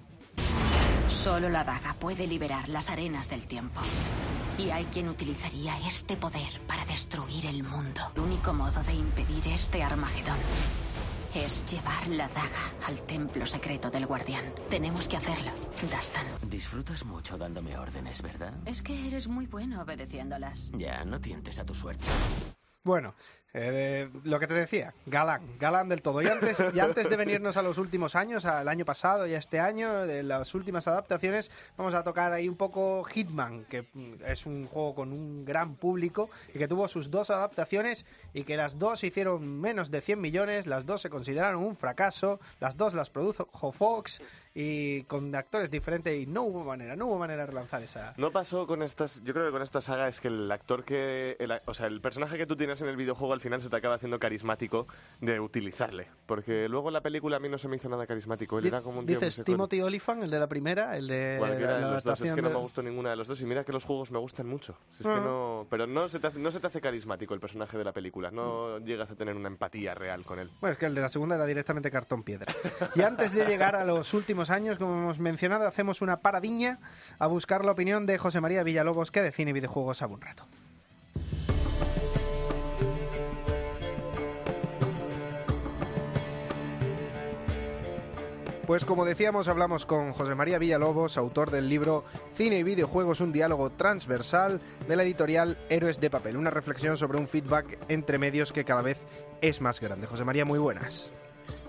Solo 1.09 1.49
la 1.49 1.65
daga 1.65 1.95
puede 1.95 2.27
liberar 2.27 2.69
las 2.69 2.91
arenas 2.91 3.29
del 3.29 3.47
tiempo. 3.47 3.81
Y 4.59 4.71
hay 4.71 4.85
quien 4.87 5.09
utilizaría 5.09 5.77
este 5.87 6.17
poder 6.17 6.61
para 6.67 6.85
destruir 6.87 7.47
el 7.47 7.63
mundo. 7.63 8.01
El 8.15 8.23
único 8.23 8.53
modo 8.53 8.83
de 8.85 8.93
impedir 8.95 9.49
este 9.49 9.83
Armagedón 9.83 10.39
es 11.35 11.65
llevar 11.67 12.07
la 12.09 12.29
daga 12.29 12.87
al 12.87 13.03
templo 13.03 13.45
secreto 13.47 13.91
del 13.91 14.07
guardián. 14.07 14.45
Tenemos 14.71 15.09
que 15.09 15.17
hacerlo, 15.17 15.51
Dastan. 15.91 16.27
Disfrutas 16.49 17.05
mucho 17.05 17.37
dándome 17.37 17.77
órdenes, 17.77 18.23
¿verdad? 18.23 18.55
Es 18.67 18.83
que 18.83 19.09
eres 19.09 19.27
muy 19.27 19.47
bueno 19.47 19.83
obedeciéndolas. 19.83 20.71
Ya, 20.77 21.05
no 21.05 21.21
tientes 21.21 21.59
a 21.59 21.65
tu 21.65 21.75
suerte. 21.75 22.05
Bueno, 22.85 23.15
eh, 23.57 24.09
lo 24.25 24.41
que 24.41 24.49
te 24.49 24.55
decía, 24.55 24.95
galán, 25.07 25.43
galán 25.61 25.89
del 25.89 26.03
todo. 26.03 26.21
Y 26.21 26.27
antes, 26.27 26.59
y 26.75 26.81
antes 26.81 27.09
de 27.09 27.17
venirnos 27.17 27.57
a 27.57 27.63
los 27.63 27.79
últimos 27.79 28.17
años, 28.17 28.45
al 28.45 28.67
año 28.67 28.85
pasado 28.85 29.29
y 29.29 29.35
a 29.35 29.39
este 29.39 29.61
año, 29.61 30.07
de 30.07 30.25
las 30.25 30.57
últimas 30.57 30.89
adaptaciones, 30.89 31.53
vamos 31.77 31.95
a 31.95 32.03
tocar 32.03 32.33
ahí 32.33 32.49
un 32.49 32.57
poco 32.57 33.05
Hitman, 33.05 33.65
que 33.67 33.83
mm, 33.95 34.25
es 34.27 34.45
un 34.47 34.67
juego 34.67 34.97
con 34.97 35.13
un 35.13 35.45
gran 35.45 35.77
público 35.77 36.31
y 36.53 36.59
que 36.59 36.67
tuvo 36.67 36.89
sus 36.89 37.13
dos 37.13 37.31
adaptaciones 37.31 38.05
y 38.33 38.43
que 38.43 38.57
las 38.57 38.77
dos 38.77 39.05
hicieron 39.05 39.61
menos 39.61 39.93
de 39.93 40.01
100 40.01 40.21
millones, 40.21 40.67
las 40.67 40.85
dos 40.85 41.03
se 41.03 41.09
consideraron 41.09 41.63
un 41.63 41.77
fracaso, 41.77 42.41
las 42.59 42.77
dos 42.77 42.93
las 42.93 43.09
produjo 43.09 43.71
Fox 43.71 44.21
y 44.55 45.03
con 45.05 45.35
actores 45.35 45.71
diferentes 45.71 46.17
y 46.17 46.27
no 46.27 46.43
hubo 46.43 46.65
manera, 46.65 46.95
no 46.95 47.07
hubo 47.07 47.19
manera 47.19 47.43
de 47.43 47.47
relanzar 47.47 47.83
esa... 47.83 48.15
No 48.17 48.31
pasó 48.31 48.67
con 48.67 48.83
estas. 48.83 49.23
Yo 49.25 49.33
creo 49.33 49.47
que 49.47 49.53
con 49.53 49.63
esta 49.63 49.81
saga 49.81 50.09
es 50.09 50.21
que 50.21 50.29
el 50.29 50.51
actor 50.51 50.85
que. 50.85 51.37
o 51.67 51.75
sea, 51.75 51.87
el 51.89 52.01
personaje 52.01 52.39
que 52.39 52.47
tú 52.47 52.57
tienes 52.57 52.81
en 52.81 52.89
el 52.89 52.97
videojuego 52.97 53.33
al 53.33 53.41
final 53.45 53.61
se 53.61 53.69
te 53.71 53.77
acaba 53.77 53.95
haciendo 53.95 54.19
carismático 54.19 54.89
de 55.21 55.39
utilizarle. 55.39 56.09
Porque 56.27 56.69
luego 56.69 56.91
la 56.91 57.01
película 57.01 57.37
a 57.37 57.41
mí 57.41 57.49
no 57.49 57.59
se 57.59 57.69
me 57.69 57.77
hizo 57.77 57.89
nada 57.89 58.07
carismático. 58.07 58.59
Él 58.59 58.67
era 58.67 58.81
como 58.81 58.99
un 59.01 59.07
tío 59.07 59.21
Dices 59.21 59.35
secón. 59.35 59.45
Timothy 59.55 59.81
Olyphant, 59.83 60.23
el 60.25 60.31
de 60.31 60.39
la 60.41 60.49
primera, 60.49 60.97
el 60.97 61.07
de 61.07 61.37
Cualquiera 61.39 61.77
de 61.77 61.81
los 61.83 62.03
dos. 62.03 62.21
Es 62.21 62.33
que 62.33 62.43
no 62.43 62.51
me 62.51 62.57
gustó 62.57 62.83
ninguna 62.83 63.11
de 63.11 63.17
los 63.17 63.29
dos. 63.29 63.41
Y 63.41 63.47
mira 63.47 63.63
que 63.63 63.71
los 63.73 63.85
juegos 63.85 64.11
me 64.11 64.19
gustan 64.19 64.47
mucho. 64.49 64.77
Si 64.93 65.03
es 65.03 65.07
Ah. 65.09 65.15
que 65.15 65.21
no, 65.21 65.67
pero 65.71 65.87
no 65.87 66.09
se, 66.09 66.19
te 66.19 66.27
hace, 66.27 66.39
no 66.41 66.51
se 66.51 66.59
te 66.59 66.67
hace 66.67 66.81
carismático 66.81 67.35
el 67.35 67.41
personaje 67.41 67.79
de 67.79 67.85
la 67.85 67.93
película. 67.93 68.31
No 68.33 68.79
llegas 68.79 69.11
a 69.11 69.15
tener 69.15 69.37
una 69.37 69.49
empatía 69.49 69.95
real 69.95 70.25
con 70.25 70.39
él. 70.41 70.51
Bueno, 70.61 70.73
es 70.73 70.79
que 70.79 70.87
el 70.87 70.95
de 70.95 71.01
la 71.03 71.09
segunda 71.09 71.37
era 71.37 71.47
directamente 71.47 71.91
cartón 71.91 72.23
piedra. 72.25 72.53
Y 72.95 73.03
antes 73.03 73.33
de 73.33 73.45
llegar 73.45 73.77
a 73.77 73.85
los 73.85 74.13
últimos 74.15 74.51
años, 74.51 74.79
como 74.79 74.95
hemos 74.95 75.21
mencionado, 75.21 75.67
hacemos 75.67 76.01
una 76.01 76.21
paradiña 76.21 76.79
a 77.19 77.27
buscar 77.27 77.65
la 77.65 77.73
opinión 77.73 78.07
de 78.07 78.17
José 78.19 78.41
María 78.41 78.63
Villalobos, 78.63 79.11
que 79.11 79.21
de 79.23 79.31
cine 79.33 79.51
y 79.51 79.55
videojuegos 79.55 79.99
sabe 79.99 80.15
un 80.15 80.21
rato. 80.23 80.47
Pues 88.67 88.87
como 88.87 89.05
decíamos, 89.05 89.49
hablamos 89.49 89.85
con 89.85 90.15
José 90.15 90.35
María 90.35 90.59
Villalobos, 90.59 91.19
autor 91.19 91.51
del 91.51 91.69
libro 91.69 92.03
Cine 92.35 92.59
y 92.59 92.63
videojuegos, 92.63 93.21
un 93.21 93.31
diálogo 93.31 93.69
transversal 93.71 94.59
de 94.89 94.97
la 94.97 95.03
editorial 95.03 95.59
Héroes 95.69 96.01
de 96.01 96.09
Papel, 96.09 96.39
una 96.39 96.49
reflexión 96.49 96.97
sobre 96.97 97.19
un 97.19 97.29
feedback 97.29 97.79
entre 97.89 98.17
medios 98.17 98.53
que 98.53 98.65
cada 98.65 98.81
vez 98.81 98.97
es 99.43 99.61
más 99.61 99.81
grande. 99.81 100.07
José 100.07 100.25
María, 100.25 100.47
muy 100.47 100.59
buenas. 100.59 101.13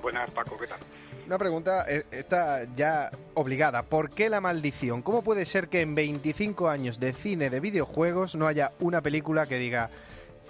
Buenas, 0.01 0.31
Paco, 0.31 0.58
¿qué 0.58 0.67
tal? 0.67 0.79
Una 1.25 1.38
pregunta, 1.38 1.84
eh, 1.86 2.05
esta 2.12 2.63
ya 2.75 3.12
obligada. 3.34 3.84
¿Por 3.84 4.12
qué 4.12 4.29
la 4.29 4.39
maldición? 4.39 5.01
¿Cómo 5.01 5.21
puede 5.21 5.43
ser 5.43 5.67
que 5.67 5.81
en 5.81 5.95
25 5.95 6.69
años 6.69 7.01
de 7.01 7.12
cine 7.12 7.49
de 7.49 7.60
videojuegos 7.60 8.36
no 8.36 8.47
haya 8.47 8.71
una 8.79 9.01
película 9.01 9.47
que 9.47 9.58
diga, 9.58 9.89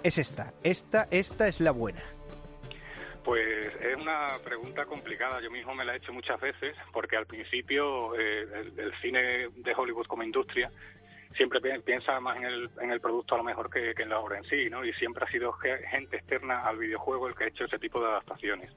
es 0.04 0.16
esta, 0.16 0.54
esta, 0.62 1.08
esta 1.10 1.48
es 1.48 1.60
la 1.60 1.72
buena? 1.72 2.15
Pues 3.26 3.74
es 3.80 3.96
una 3.96 4.38
pregunta 4.44 4.84
complicada. 4.86 5.40
Yo 5.40 5.50
mismo 5.50 5.74
me 5.74 5.84
la 5.84 5.94
he 5.94 5.96
hecho 5.96 6.12
muchas 6.12 6.40
veces 6.40 6.76
porque 6.92 7.16
al 7.16 7.26
principio 7.26 8.14
eh, 8.14 8.42
el, 8.54 8.78
el 8.78 8.94
cine 9.02 9.48
de 9.52 9.74
Hollywood 9.76 10.06
como 10.06 10.22
industria 10.22 10.70
siempre 11.36 11.60
pi- 11.60 11.80
piensa 11.84 12.20
más 12.20 12.36
en 12.36 12.44
el, 12.44 12.70
en 12.80 12.92
el 12.92 13.00
producto 13.00 13.34
a 13.34 13.38
lo 13.38 13.44
mejor 13.44 13.68
que, 13.68 13.92
en 13.98 14.08
la 14.08 14.20
obra 14.20 14.38
en 14.38 14.44
sí, 14.44 14.70
¿no? 14.70 14.84
Y 14.84 14.92
siempre 14.94 15.24
ha 15.24 15.28
sido 15.30 15.52
ge- 15.54 15.84
gente 15.88 16.18
externa 16.18 16.62
al 16.64 16.78
videojuego 16.78 17.26
el 17.26 17.34
que 17.34 17.44
ha 17.44 17.48
hecho 17.48 17.64
ese 17.64 17.80
tipo 17.80 18.00
de 18.00 18.06
adaptaciones. 18.06 18.70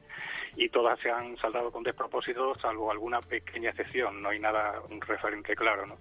Y 0.56 0.68
todas 0.70 1.00
se 1.00 1.12
han 1.12 1.38
saldado 1.38 1.72
con 1.72 1.84
despropósitos, 1.84 2.60
salvo 2.60 2.92
alguna 2.92 3.22
pequeña 3.22 3.70
excepción, 3.70 4.20
no 4.22 4.30
hay 4.30 4.40
nada 4.40 4.82
referente 5.08 5.56
claro, 5.56 5.86
¿no? 5.86 6.00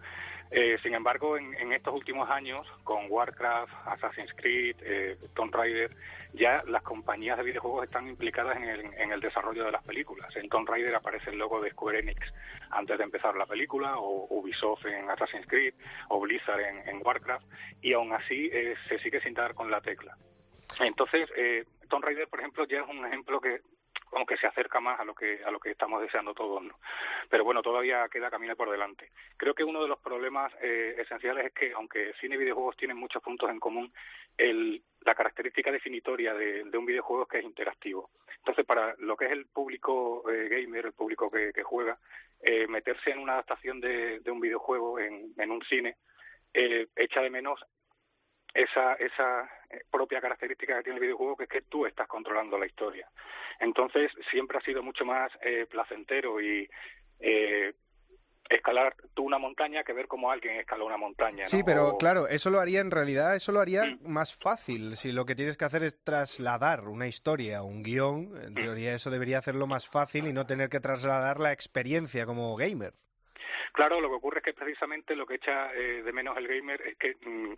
Eh, 0.50 0.78
sin 0.82 0.94
embargo, 0.94 1.36
en, 1.36 1.54
en 1.54 1.72
estos 1.72 1.94
últimos 1.94 2.28
años, 2.30 2.66
con 2.84 3.06
Warcraft, 3.10 3.72
Assassin's 3.86 4.32
Creed, 4.34 4.76
eh, 4.80 5.16
Tomb 5.34 5.54
Raider, 5.54 5.94
ya 6.32 6.62
las 6.66 6.82
compañías 6.82 7.36
de 7.36 7.44
videojuegos 7.44 7.84
están 7.84 8.08
implicadas 8.08 8.56
en 8.56 8.64
el, 8.64 8.80
en 8.94 9.12
el 9.12 9.20
desarrollo 9.20 9.64
de 9.64 9.72
las 9.72 9.84
películas. 9.84 10.34
En 10.36 10.48
Tomb 10.48 10.68
Raider 10.68 10.94
aparece 10.94 11.30
el 11.30 11.38
logo 11.38 11.60
de 11.60 11.70
Square 11.70 12.00
Enix 12.00 12.20
antes 12.70 12.98
de 12.98 13.04
empezar 13.04 13.34
la 13.36 13.46
película, 13.46 13.98
o 13.98 14.26
Ubisoft 14.30 14.86
en 14.86 15.10
Assassin's 15.10 15.46
Creed, 15.46 15.74
o 16.08 16.20
Blizzard 16.20 16.60
en, 16.60 17.00
Warcraft, 17.04 17.46
y 17.82 17.92
aún 17.92 18.12
así 18.12 18.50
eh, 18.52 18.74
se 18.88 18.98
sigue 19.00 19.20
sin 19.20 19.34
dar 19.34 19.54
con 19.54 19.70
la 19.70 19.80
tecla. 19.80 20.16
Entonces, 20.80 21.28
eh, 21.36 21.64
Tomb 21.88 22.04
Raider, 22.04 22.28
por 22.28 22.40
ejemplo, 22.40 22.66
ya 22.66 22.80
es 22.80 22.88
un 22.88 23.04
ejemplo 23.06 23.40
que 23.40 23.60
aunque 24.12 24.36
se 24.36 24.46
acerca 24.46 24.80
más 24.80 24.98
a 25.00 25.04
lo 25.04 25.14
que 25.14 25.42
a 25.44 25.50
lo 25.50 25.60
que 25.60 25.70
estamos 25.70 26.00
deseando 26.02 26.34
todos, 26.34 26.62
¿no? 26.62 26.78
Pero 27.28 27.44
bueno, 27.44 27.62
todavía 27.62 28.08
queda 28.08 28.30
camino 28.30 28.56
por 28.56 28.70
delante. 28.70 29.10
Creo 29.36 29.54
que 29.54 29.64
uno 29.64 29.82
de 29.82 29.88
los 29.88 29.98
problemas 30.00 30.52
eh, 30.60 30.96
esenciales 30.98 31.46
es 31.46 31.52
que, 31.52 31.72
aunque 31.72 32.12
cine 32.20 32.36
y 32.36 32.38
videojuegos 32.38 32.76
tienen 32.76 32.96
muchos 32.96 33.22
puntos 33.22 33.50
en 33.50 33.60
común, 33.60 33.92
el, 34.36 34.82
la 35.02 35.14
característica 35.14 35.70
definitoria 35.70 36.34
de, 36.34 36.64
de 36.64 36.78
un 36.78 36.86
videojuego 36.86 37.24
es 37.24 37.28
que 37.28 37.38
es 37.38 37.44
interactivo. 37.44 38.10
Entonces, 38.38 38.64
para 38.64 38.94
lo 38.98 39.16
que 39.16 39.26
es 39.26 39.32
el 39.32 39.46
público 39.46 40.28
eh, 40.30 40.48
gamer, 40.48 40.86
el 40.86 40.92
público 40.92 41.30
que, 41.30 41.52
que 41.52 41.62
juega, 41.62 41.98
eh, 42.40 42.66
meterse 42.66 43.10
en 43.10 43.18
una 43.18 43.34
adaptación 43.34 43.80
de, 43.80 44.20
de 44.20 44.30
un 44.30 44.40
videojuego 44.40 44.98
en, 44.98 45.32
en 45.36 45.50
un 45.50 45.62
cine 45.62 45.96
eh, 46.54 46.86
echa 46.96 47.20
de 47.20 47.30
menos 47.30 47.60
esa, 48.62 48.94
esa 48.94 49.44
eh, 49.70 49.82
propia 49.90 50.20
característica 50.20 50.76
que 50.76 50.82
tiene 50.82 50.96
el 50.98 51.02
videojuego, 51.04 51.36
que 51.36 51.44
es 51.44 51.50
que 51.50 51.62
tú 51.62 51.86
estás 51.86 52.08
controlando 52.08 52.58
la 52.58 52.66
historia. 52.66 53.08
Entonces, 53.60 54.10
siempre 54.30 54.58
ha 54.58 54.60
sido 54.62 54.82
mucho 54.82 55.04
más 55.04 55.30
eh, 55.42 55.66
placentero 55.70 56.40
y 56.40 56.68
eh, 57.20 57.72
escalar 58.48 58.94
tú 59.14 59.24
una 59.24 59.38
montaña 59.38 59.84
que 59.84 59.92
ver 59.92 60.06
cómo 60.08 60.30
alguien 60.30 60.56
escala 60.56 60.84
una 60.84 60.96
montaña. 60.96 61.42
¿no? 61.44 61.48
Sí, 61.48 61.62
pero 61.64 61.90
O- 61.90 61.98
claro, 61.98 62.26
eso 62.28 62.50
lo 62.50 62.60
haría 62.60 62.80
en 62.80 62.90
realidad, 62.90 63.36
eso 63.36 63.52
lo 63.52 63.60
haría 63.60 63.82
más 64.00 64.34
fácil. 64.34 64.96
Si 64.96 65.12
lo 65.12 65.24
que 65.24 65.34
tienes 65.34 65.56
que 65.56 65.64
hacer 65.64 65.82
es 65.82 66.02
trasladar 66.02 66.88
una 66.88 67.06
historia, 67.06 67.62
un 67.62 67.82
guion, 67.82 68.36
en 68.42 68.54
teoría 68.54 68.94
eso 68.94 69.10
debería 69.10 69.38
hacerlo 69.38 69.66
más 69.66 69.86
fácil 69.88 70.26
y 70.26 70.32
no 70.32 70.46
tener 70.46 70.68
que 70.68 70.80
trasladar 70.80 71.38
la 71.40 71.52
experiencia 71.52 72.26
como 72.26 72.56
gamer. 72.56 72.92
Claro, 73.72 74.00
lo 74.00 74.08
que 74.08 74.14
ocurre 74.16 74.38
es 74.38 74.44
que 74.44 74.54
precisamente 74.54 75.14
lo 75.14 75.26
que 75.26 75.34
echa 75.36 75.72
eh, 75.74 76.02
de 76.02 76.12
menos 76.12 76.36
el 76.36 76.48
gamer 76.48 76.80
es 76.82 76.96
que 76.96 77.14
mm, 77.24 77.54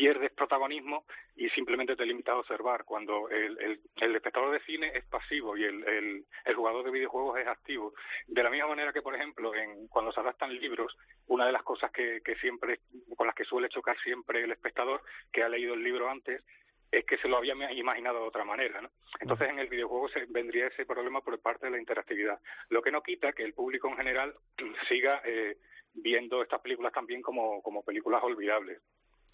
pierdes 0.00 0.32
protagonismo 0.32 1.04
y 1.36 1.50
simplemente 1.50 1.94
te 1.94 2.06
limitas 2.06 2.34
a 2.34 2.38
observar. 2.38 2.84
Cuando 2.86 3.28
el, 3.28 3.58
el, 3.60 3.80
el 3.96 4.16
espectador 4.16 4.50
de 4.50 4.64
cine 4.64 4.90
es 4.94 5.04
pasivo 5.04 5.58
y 5.58 5.64
el, 5.64 5.86
el, 5.86 6.24
el 6.46 6.54
jugador 6.54 6.86
de 6.86 6.90
videojuegos 6.90 7.38
es 7.38 7.46
activo. 7.46 7.92
De 8.26 8.42
la 8.42 8.48
misma 8.48 8.68
manera 8.68 8.94
que, 8.94 9.02
por 9.02 9.14
ejemplo, 9.14 9.54
en, 9.54 9.88
cuando 9.88 10.10
se 10.10 10.20
adaptan 10.20 10.58
libros, 10.58 10.96
una 11.26 11.44
de 11.44 11.52
las 11.52 11.62
cosas 11.64 11.92
que, 11.92 12.22
que 12.24 12.34
siempre, 12.36 12.80
con 13.14 13.26
las 13.26 13.36
que 13.36 13.44
suele 13.44 13.68
chocar 13.68 13.94
siempre 14.02 14.42
el 14.42 14.52
espectador, 14.52 15.02
que 15.30 15.42
ha 15.42 15.50
leído 15.50 15.74
el 15.74 15.84
libro 15.84 16.08
antes, 16.08 16.42
es 16.90 17.04
que 17.04 17.18
se 17.18 17.28
lo 17.28 17.36
había 17.36 17.54
imaginado 17.72 18.20
de 18.20 18.28
otra 18.28 18.46
manera, 18.46 18.80
¿no? 18.80 18.88
Entonces 19.20 19.50
en 19.50 19.58
el 19.58 19.68
videojuego 19.68 20.08
se 20.08 20.24
vendría 20.30 20.68
ese 20.68 20.86
problema 20.86 21.20
por 21.20 21.38
parte 21.40 21.66
de 21.66 21.72
la 21.72 21.78
interactividad, 21.78 22.40
lo 22.70 22.80
que 22.80 22.90
no 22.90 23.02
quita 23.02 23.34
que 23.34 23.44
el 23.44 23.52
público 23.52 23.88
en 23.88 23.98
general 23.98 24.34
siga 24.88 25.20
eh, 25.26 25.58
viendo 25.92 26.42
estas 26.42 26.62
películas 26.62 26.94
también 26.94 27.20
como, 27.20 27.60
como 27.62 27.84
películas 27.84 28.22
olvidables. 28.24 28.80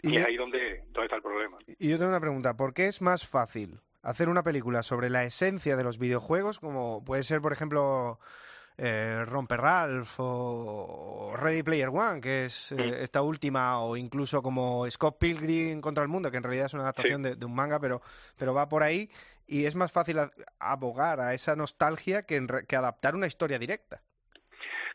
Y, 0.01 0.11
Y- 0.13 0.17
es 0.17 0.25
ahí 0.25 0.37
donde, 0.37 0.83
donde 0.89 1.03
está 1.03 1.15
el 1.17 1.21
problema. 1.21 1.57
Y 1.67 1.89
yo 1.89 1.97
tengo 1.97 2.09
una 2.09 2.19
pregunta, 2.19 2.55
¿por 2.55 2.73
qué 2.73 2.87
es 2.87 3.01
más 3.01 3.27
fácil 3.27 3.79
hacer 4.03 4.29
una 4.29 4.43
película 4.43 4.83
sobre 4.83 5.09
la 5.09 5.23
esencia 5.25 5.75
de 5.75 5.83
los 5.83 5.99
videojuegos, 5.99 6.59
como 6.59 7.03
puede 7.03 7.23
ser, 7.23 7.41
por 7.41 7.51
ejemplo, 7.51 8.19
eh, 8.77 9.25
Romper 9.25 9.59
Ralph 9.59 10.15
o 10.19 11.33
Ready 11.35 11.63
Player 11.63 11.89
One, 11.89 12.21
que 12.21 12.45
es 12.45 12.71
eh, 12.71 13.01
esta 13.01 13.21
última, 13.21 13.81
o 13.81 13.97
incluso 13.97 14.41
como 14.43 14.89
Scott 14.89 15.17
Pilgrim 15.19 15.81
contra 15.81 16.03
el 16.03 16.09
mundo, 16.09 16.29
que 16.31 16.37
en 16.37 16.43
realidad 16.43 16.67
es 16.67 16.73
una 16.73 16.83
adaptación 16.83 17.23
de, 17.23 17.35
de 17.35 17.45
un 17.45 17.55
manga, 17.55 17.79
pero, 17.79 18.01
pero 18.37 18.53
va 18.53 18.69
por 18.69 18.83
ahí, 18.83 19.09
y 19.47 19.65
es 19.65 19.75
más 19.75 19.91
fácil 19.91 20.19
a- 20.19 20.31
abogar 20.59 21.19
a 21.19 21.33
esa 21.33 21.55
nostalgia 21.55 22.21
que, 22.23 22.35
en 22.35 22.47
re- 22.47 22.65
que 22.65 22.75
adaptar 22.75 23.15
una 23.15 23.27
historia 23.27 23.57
directa. 23.59 24.01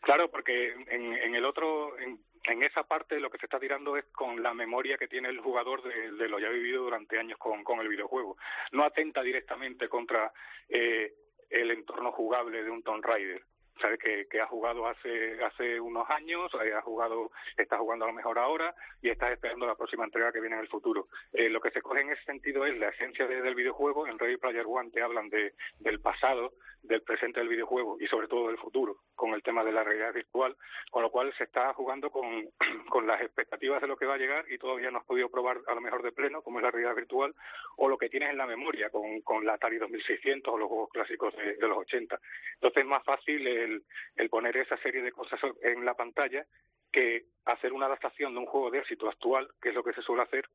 Claro, 0.03 0.31
porque 0.31 0.73
en, 0.73 1.12
en 1.12 1.35
el 1.35 1.45
otro, 1.45 1.99
en, 1.99 2.19
en 2.45 2.63
esa 2.63 2.83
parte 2.83 3.21
lo 3.21 3.31
que 3.31 3.39
se 3.39 3.47
está 3.47 3.59
tirando 3.59 3.97
es 3.97 4.05
con 4.07 4.43
la 4.43 4.55
memoria 4.55 4.99
que 4.99 5.09
tiene 5.09 5.29
el 5.29 5.41
jugador 5.41 5.83
de, 5.83 6.13
de 6.13 6.29
lo 6.29 6.39
ya 6.39 6.49
vivido 6.49 6.83
durante 6.83 7.19
años 7.19 7.39
con, 7.39 7.63
con 7.63 7.81
el 7.81 7.89
videojuego. 7.89 8.37
No 8.73 8.85
atenta 8.85 9.23
directamente 9.23 9.89
contra 9.89 10.33
eh, 10.69 11.15
el 11.51 11.71
entorno 11.71 12.13
jugable 12.13 12.63
de 12.63 12.71
un 12.71 12.83
Tomb 12.83 13.05
Raider. 13.05 13.45
Sabes 13.81 13.99
que, 13.99 14.27
que 14.31 14.41
ha 14.41 14.47
jugado 14.47 14.87
hace 14.87 15.43
hace 15.45 15.81
unos 15.81 16.09
años, 16.11 16.53
eh, 16.63 16.73
ha 16.75 16.83
jugado, 16.83 17.31
está 17.57 17.79
jugando 17.79 18.05
a 18.05 18.09
lo 18.09 18.15
mejor 18.15 18.39
ahora 18.39 18.75
y 19.01 19.09
estás 19.09 19.33
esperando 19.33 19.67
la 19.67 19.75
próxima 19.75 20.05
entrega 20.05 20.31
que 20.33 20.41
viene 20.41 20.57
en 20.57 20.63
el 20.63 20.69
futuro. 20.69 21.09
Eh, 21.33 21.49
lo 21.49 21.61
que 21.61 21.71
se 21.71 21.83
coge 21.83 22.03
en 22.03 22.11
ese 22.11 22.23
sentido 22.25 22.65
es 22.67 22.77
la 22.79 22.91
esencia 22.91 23.27
de- 23.27 23.43
del 23.43 23.55
videojuego. 23.55 24.07
En 24.07 24.19
Ready 24.19 24.37
Player 24.37 24.65
One 24.67 24.91
te 24.91 25.03
hablan 25.03 25.29
de, 25.31 25.55
del 25.81 26.01
pasado, 26.01 26.53
del 26.83 27.03
presente 27.03 27.41
del 27.41 27.49
videojuego 27.49 27.97
y 28.01 28.07
sobre 28.09 28.27
todo 28.29 28.49
del 28.49 28.59
futuro, 28.59 28.97
con 29.15 29.35
el 29.35 29.43
tema 29.43 29.63
de 29.65 29.73
la 29.73 29.85
realidad 29.85 30.13
virtual, 30.13 30.57
con 30.91 31.03
lo 31.03 31.11
cual 31.11 31.33
se 31.39 31.45
está 31.45 31.73
jugando 31.75 32.11
con, 32.11 32.49
con 32.91 33.07
las 33.07 33.21
expectativas 33.23 33.81
de 33.81 33.87
lo 33.89 33.97
que 33.97 34.07
va 34.07 34.15
a 34.15 34.19
llegar 34.19 34.45
y 34.51 34.59
todavía 34.59 34.91
no 34.91 34.99
has 34.99 35.05
podido 35.07 35.29
probar 35.31 35.59
a 35.67 35.75
lo 35.75 35.81
mejor 35.81 36.03
de 36.03 36.13
pleno, 36.13 36.43
como 36.43 36.59
es 36.59 36.65
la 36.65 36.71
realidad 36.71 36.95
virtual, 36.95 37.35
o 37.77 37.89
lo 37.89 37.97
que 37.99 38.09
tienes 38.11 38.31
en 38.31 38.39
la 38.39 38.47
memoria 38.47 38.91
con, 38.91 39.21
con 39.23 39.45
la 39.47 39.55
Atari 39.55 39.79
2600 39.79 40.53
o 40.53 40.59
los 40.59 40.69
juegos 40.69 40.91
clásicos 40.91 41.35
de, 41.37 41.55
de 41.57 41.69
los 41.69 41.79
80. 41.79 42.19
Entonces 42.55 42.83
es 42.83 42.89
más 42.89 43.05
fácil 43.05 43.47
el, 43.73 43.85
el 44.17 44.29
poner 44.29 44.57
esa 44.57 44.77
serie 44.79 45.03
de 45.03 45.13
cosas 45.13 45.41
en 45.63 45.85
la 45.85 45.95
pantalla 45.95 46.45
que 46.93 47.25
hacer 47.47 47.73
una 47.73 47.87
adaptación 47.87 48.35
de 48.35 48.41
un 48.41 48.47
juego 48.47 48.71
de 48.71 48.79
éxito 48.79 49.09
actual, 49.09 49.49
que 49.61 49.71
es 49.71 49.75
lo 49.75 49.83
que 49.83 49.95
se 49.95 50.03
suele 50.03 50.23
hacer, 50.23 50.49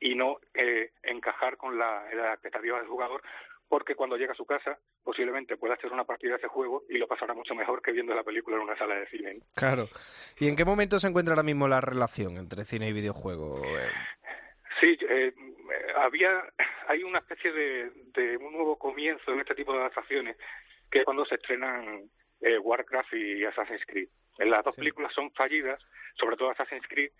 y 0.00 0.14
no 0.14 0.38
eh, 0.54 0.92
encajar 1.02 1.56
con 1.56 1.78
la, 1.78 2.04
la 2.14 2.32
expectativa 2.32 2.78
del 2.78 2.88
jugador, 2.88 3.22
porque 3.68 3.96
cuando 3.96 4.16
llega 4.16 4.32
a 4.32 4.36
su 4.36 4.46
casa 4.46 4.78
posiblemente 5.02 5.56
pueda 5.56 5.74
hacer 5.74 5.92
una 5.92 6.04
partida 6.04 6.32
de 6.32 6.38
ese 6.38 6.48
juego 6.48 6.84
y 6.88 6.98
lo 6.98 7.08
pasará 7.08 7.34
mucho 7.34 7.54
mejor 7.54 7.82
que 7.82 7.92
viendo 7.92 8.14
la 8.14 8.22
película 8.22 8.56
en 8.56 8.62
una 8.62 8.78
sala 8.78 8.94
de 8.94 9.06
cine. 9.08 9.34
¿no? 9.34 9.40
Claro. 9.54 9.88
¿Y 10.38 10.48
en 10.48 10.56
qué 10.56 10.64
momento 10.64 10.98
se 11.00 11.08
encuentra 11.08 11.34
ahora 11.34 11.42
mismo 11.42 11.66
la 11.66 11.80
relación 11.80 12.36
entre 12.36 12.64
cine 12.64 12.88
y 12.88 12.92
videojuego? 12.92 13.64
Eh, 13.64 13.88
Sí, 14.80 14.96
eh, 15.08 15.32
había, 15.96 16.44
hay 16.88 17.02
una 17.02 17.20
especie 17.20 17.52
de, 17.52 17.90
de 18.14 18.36
un 18.36 18.52
nuevo 18.52 18.76
comienzo 18.76 19.32
en 19.32 19.40
este 19.40 19.54
tipo 19.54 19.72
de 19.72 19.78
adaptaciones, 19.78 20.36
que 20.90 21.00
es 21.00 21.04
cuando 21.04 21.24
se 21.24 21.36
estrenan 21.36 22.10
eh, 22.40 22.58
Warcraft 22.58 23.14
y 23.14 23.44
Assassin's 23.44 23.84
Creed. 23.86 24.08
Las 24.38 24.64
dos 24.64 24.76
películas 24.76 25.12
son 25.14 25.30
fallidas, 25.32 25.82
sobre 26.18 26.36
todo 26.36 26.50
Assassin's 26.50 26.86
Creed, 26.88 27.10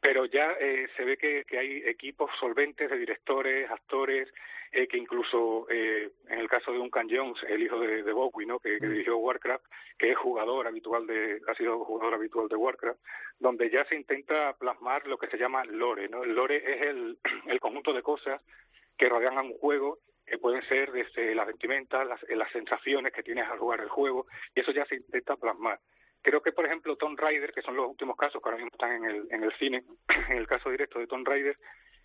pero 0.00 0.24
ya 0.26 0.52
eh, 0.60 0.88
se 0.96 1.04
ve 1.04 1.16
que, 1.16 1.44
que 1.44 1.58
hay 1.58 1.82
equipos 1.84 2.30
solventes 2.38 2.88
de 2.88 2.96
directores, 2.96 3.70
actores, 3.70 4.28
eh, 4.72 4.86
que 4.86 4.96
incluso 4.96 5.66
eh, 5.68 6.12
en 6.28 6.38
el 6.38 6.48
caso 6.48 6.70
de 6.70 6.78
Duncan 6.78 7.08
Jones, 7.10 7.38
el 7.48 7.62
hijo 7.62 7.80
de, 7.80 8.04
de 8.04 8.12
Bowie, 8.12 8.46
¿no? 8.46 8.60
que, 8.60 8.78
que 8.78 8.86
dirigió 8.86 9.18
Warcraft, 9.18 9.64
que 9.98 10.12
es 10.12 10.16
jugador 10.16 10.68
habitual 10.68 11.06
de, 11.06 11.40
ha 11.48 11.54
sido 11.54 11.84
jugador 11.84 12.14
habitual 12.14 12.48
de 12.48 12.56
Warcraft, 12.56 13.00
donde 13.40 13.68
ya 13.68 13.84
se 13.86 13.96
intenta 13.96 14.52
plasmar 14.54 15.06
lo 15.08 15.18
que 15.18 15.26
se 15.26 15.38
llama 15.38 15.64
lore, 15.64 16.08
¿no? 16.08 16.22
El 16.22 16.34
lore 16.34 16.56
es 16.56 16.82
el, 16.82 17.18
el 17.48 17.58
conjunto 17.58 17.92
de 17.92 18.02
cosas 18.02 18.40
que 18.96 19.08
rodean 19.08 19.38
a 19.38 19.42
un 19.42 19.58
juego 19.58 19.98
que 20.30 20.38
pueden 20.38 20.62
ser 20.68 20.92
desde 20.92 21.34
las 21.34 21.46
vestimentas, 21.46 22.06
las, 22.06 22.20
las 22.28 22.50
sensaciones 22.52 23.12
que 23.12 23.24
tienes 23.24 23.48
al 23.48 23.58
jugar 23.58 23.80
el 23.80 23.88
juego, 23.88 24.26
y 24.54 24.60
eso 24.60 24.70
ya 24.70 24.84
se 24.86 24.94
intenta 24.94 25.36
plasmar. 25.36 25.80
Creo 26.22 26.40
que, 26.40 26.52
por 26.52 26.66
ejemplo, 26.66 26.96
Tomb 26.96 27.18
Raider, 27.18 27.52
que 27.52 27.62
son 27.62 27.74
los 27.74 27.88
últimos 27.88 28.16
casos 28.16 28.40
que 28.40 28.48
ahora 28.48 28.62
mismo 28.62 28.70
están 28.72 28.92
en 28.92 29.04
el, 29.04 29.26
en 29.30 29.42
el 29.42 29.52
cine, 29.58 29.82
en 30.30 30.36
el 30.36 30.46
caso 30.46 30.70
directo 30.70 31.00
de 31.00 31.08
Tomb 31.08 31.26
Raider, 31.26 31.56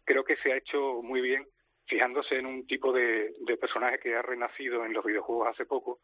creo 0.04 0.24
que 0.24 0.38
se 0.38 0.52
ha 0.52 0.58
hecho 0.58 1.02
muy 1.04 1.22
bien 1.22 1.46
fijándose 1.86 2.40
en 2.40 2.48
un 2.48 2.66
tipo 2.66 2.92
de, 2.92 3.32
de 3.42 3.58
personaje 3.58 4.00
que 4.00 4.16
ha 4.16 4.24
renacido 4.24 4.84
en 4.86 4.94
los 4.94 5.06
videojuegos 5.06 5.50
hace 5.50 5.66
poco 5.66 6.00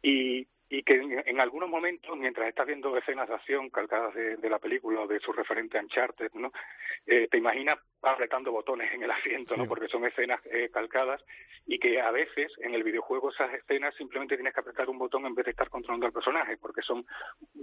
y 0.00 0.46
y 0.72 0.84
que 0.84 0.94
en, 0.94 1.22
en 1.26 1.40
algunos 1.40 1.68
momentos, 1.68 2.16
mientras 2.16 2.48
estás 2.48 2.64
viendo 2.64 2.96
escenas 2.96 3.28
de 3.28 3.34
acción 3.34 3.70
calcadas 3.70 4.14
de, 4.14 4.36
de 4.36 4.48
la 4.48 4.60
película 4.60 5.00
o 5.00 5.08
de 5.08 5.18
su 5.18 5.32
referente 5.32 5.78
Uncharted, 5.78 6.30
¿no? 6.34 6.52
Eh, 7.06 7.26
te 7.28 7.38
imaginas 7.38 7.76
apretando 8.02 8.52
botones 8.52 8.92
en 8.92 9.02
el 9.02 9.10
asiento, 9.10 9.56
¿no? 9.56 9.66
Porque 9.66 9.88
son 9.88 10.04
escenas 10.06 10.40
eh, 10.46 10.70
calcadas 10.72 11.22
y 11.66 11.78
que 11.78 12.00
a 12.00 12.10
veces 12.10 12.52
en 12.58 12.74
el 12.74 12.82
videojuego 12.82 13.30
esas 13.30 13.52
escenas 13.54 13.94
simplemente 13.96 14.36
tienes 14.36 14.54
que 14.54 14.60
apretar 14.60 14.88
un 14.88 14.98
botón 14.98 15.26
en 15.26 15.34
vez 15.34 15.44
de 15.44 15.50
estar 15.52 15.68
controlando 15.68 16.06
al 16.06 16.12
personaje, 16.12 16.56
porque 16.56 16.82
son 16.82 17.06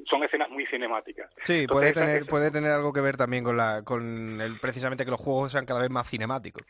son 0.05 0.23
escenas 0.23 0.49
muy 0.49 0.65
cinemáticas. 0.67 1.33
Sí, 1.43 1.61
Entonces, 1.61 1.93
puede 1.93 2.05
tener, 2.05 2.25
puede 2.25 2.51
tener 2.51 2.71
algo 2.71 2.93
que 2.93 3.01
ver 3.01 3.17
también 3.17 3.43
con 3.43 3.57
la, 3.57 3.83
con 3.83 4.39
el, 4.39 4.59
precisamente 4.59 5.05
que 5.05 5.11
los 5.11 5.19
juegos 5.19 5.51
sean 5.51 5.65
cada 5.65 5.81
vez 5.81 5.89
más 5.89 6.09
cinemáticos. 6.09 6.65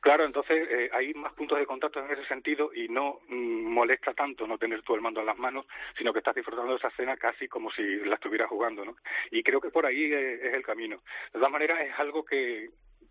Claro, 0.00 0.24
entonces 0.24 0.66
eh, 0.70 0.90
hay 0.92 1.12
más 1.14 1.32
puntos 1.34 1.58
de 1.58 1.66
contacto 1.66 2.00
en 2.00 2.10
ese 2.10 2.26
sentido 2.26 2.70
y 2.74 2.88
no 2.88 3.20
mm, 3.28 3.72
molesta 3.72 4.14
tanto 4.14 4.46
no 4.46 4.58
tener 4.58 4.82
todo 4.82 4.96
el 4.96 5.02
mando 5.02 5.20
en 5.20 5.26
las 5.26 5.38
manos, 5.38 5.66
sino 5.96 6.12
que 6.12 6.20
estás 6.20 6.34
disfrutando 6.34 6.72
de 6.72 6.78
esa 6.78 6.88
escena 6.88 7.16
casi 7.16 7.48
como 7.48 7.70
si 7.70 7.82
la 7.82 8.14
estuvieras 8.14 8.48
jugando, 8.48 8.84
¿no? 8.84 8.96
Y 9.30 9.42
creo 9.42 9.60
que 9.60 9.70
por 9.70 9.86
ahí 9.86 10.12
eh, 10.12 10.48
es 10.48 10.54
el 10.54 10.62
camino. 10.62 11.02
De 11.32 11.38
todas 11.38 11.52
maneras, 11.52 11.80
es 11.82 11.98
algo 11.98 12.24
que, 12.24 12.70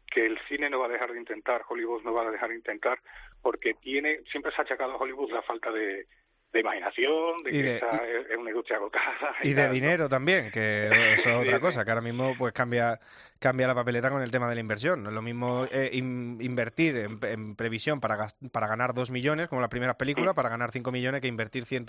que 0.09 0.25
el 0.25 0.39
cine 0.47 0.69
no 0.69 0.79
va 0.79 0.85
a 0.87 0.89
dejar 0.89 1.11
de 1.11 1.19
intentar, 1.19 1.61
Hollywood 1.67 2.03
no 2.03 2.13
va 2.13 2.27
a 2.27 2.31
dejar 2.31 2.49
de 2.49 2.55
intentar, 2.55 2.99
porque 3.41 3.73
tiene 3.75 4.19
siempre 4.31 4.51
se 4.51 4.61
ha 4.61 4.63
achacado 4.63 4.93
a 4.93 4.97
Hollywood 4.97 5.31
la 5.31 5.41
falta 5.41 5.71
de, 5.71 6.07
de 6.51 6.59
imaginación, 6.59 7.43
de 7.43 7.49
Y 7.51 7.53
que 7.53 7.63
de- 7.63 7.77
es 7.77 8.29
es 8.31 8.37
una 8.37 8.49
industria 8.49 8.77
agotada. 8.77 9.35
Y 9.43 9.49
de 9.49 9.55
tal, 9.55 9.67
¿no? 9.67 9.73
dinero 9.73 10.09
también, 10.09 10.51
que 10.51 10.87
eso 11.13 11.29
es 11.29 11.35
otra 11.35 11.59
cosa, 11.59 11.85
que 11.85 11.91
ahora 11.91 12.01
mismo 12.01 12.33
pues 12.37 12.53
cambia, 12.53 12.99
cambia 13.39 13.67
la 13.67 13.75
papeleta 13.75 14.09
con 14.09 14.21
el 14.23 14.31
tema 14.31 14.49
de 14.49 14.55
la 14.55 14.61
inversión. 14.61 15.03
No 15.03 15.09
es 15.09 15.15
lo 15.15 15.21
mismo 15.21 15.65
eh, 15.71 15.89
in- 15.93 16.37
invertir 16.41 16.97
en, 16.97 17.19
en 17.23 17.55
previsión 17.55 17.99
para, 17.99 18.17
para 18.51 18.67
ganar 18.67 18.93
2 18.93 19.11
millones, 19.11 19.47
como 19.47 19.61
las 19.61 19.69
primeras 19.69 19.95
películas, 19.95 20.33
para 20.33 20.49
ganar 20.49 20.71
5 20.71 20.91
millones, 20.91 21.21
que 21.21 21.27
invertir 21.27 21.65
100, 21.65 21.85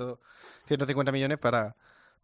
150 0.66 1.10
millones 1.10 1.38
para, 1.38 1.74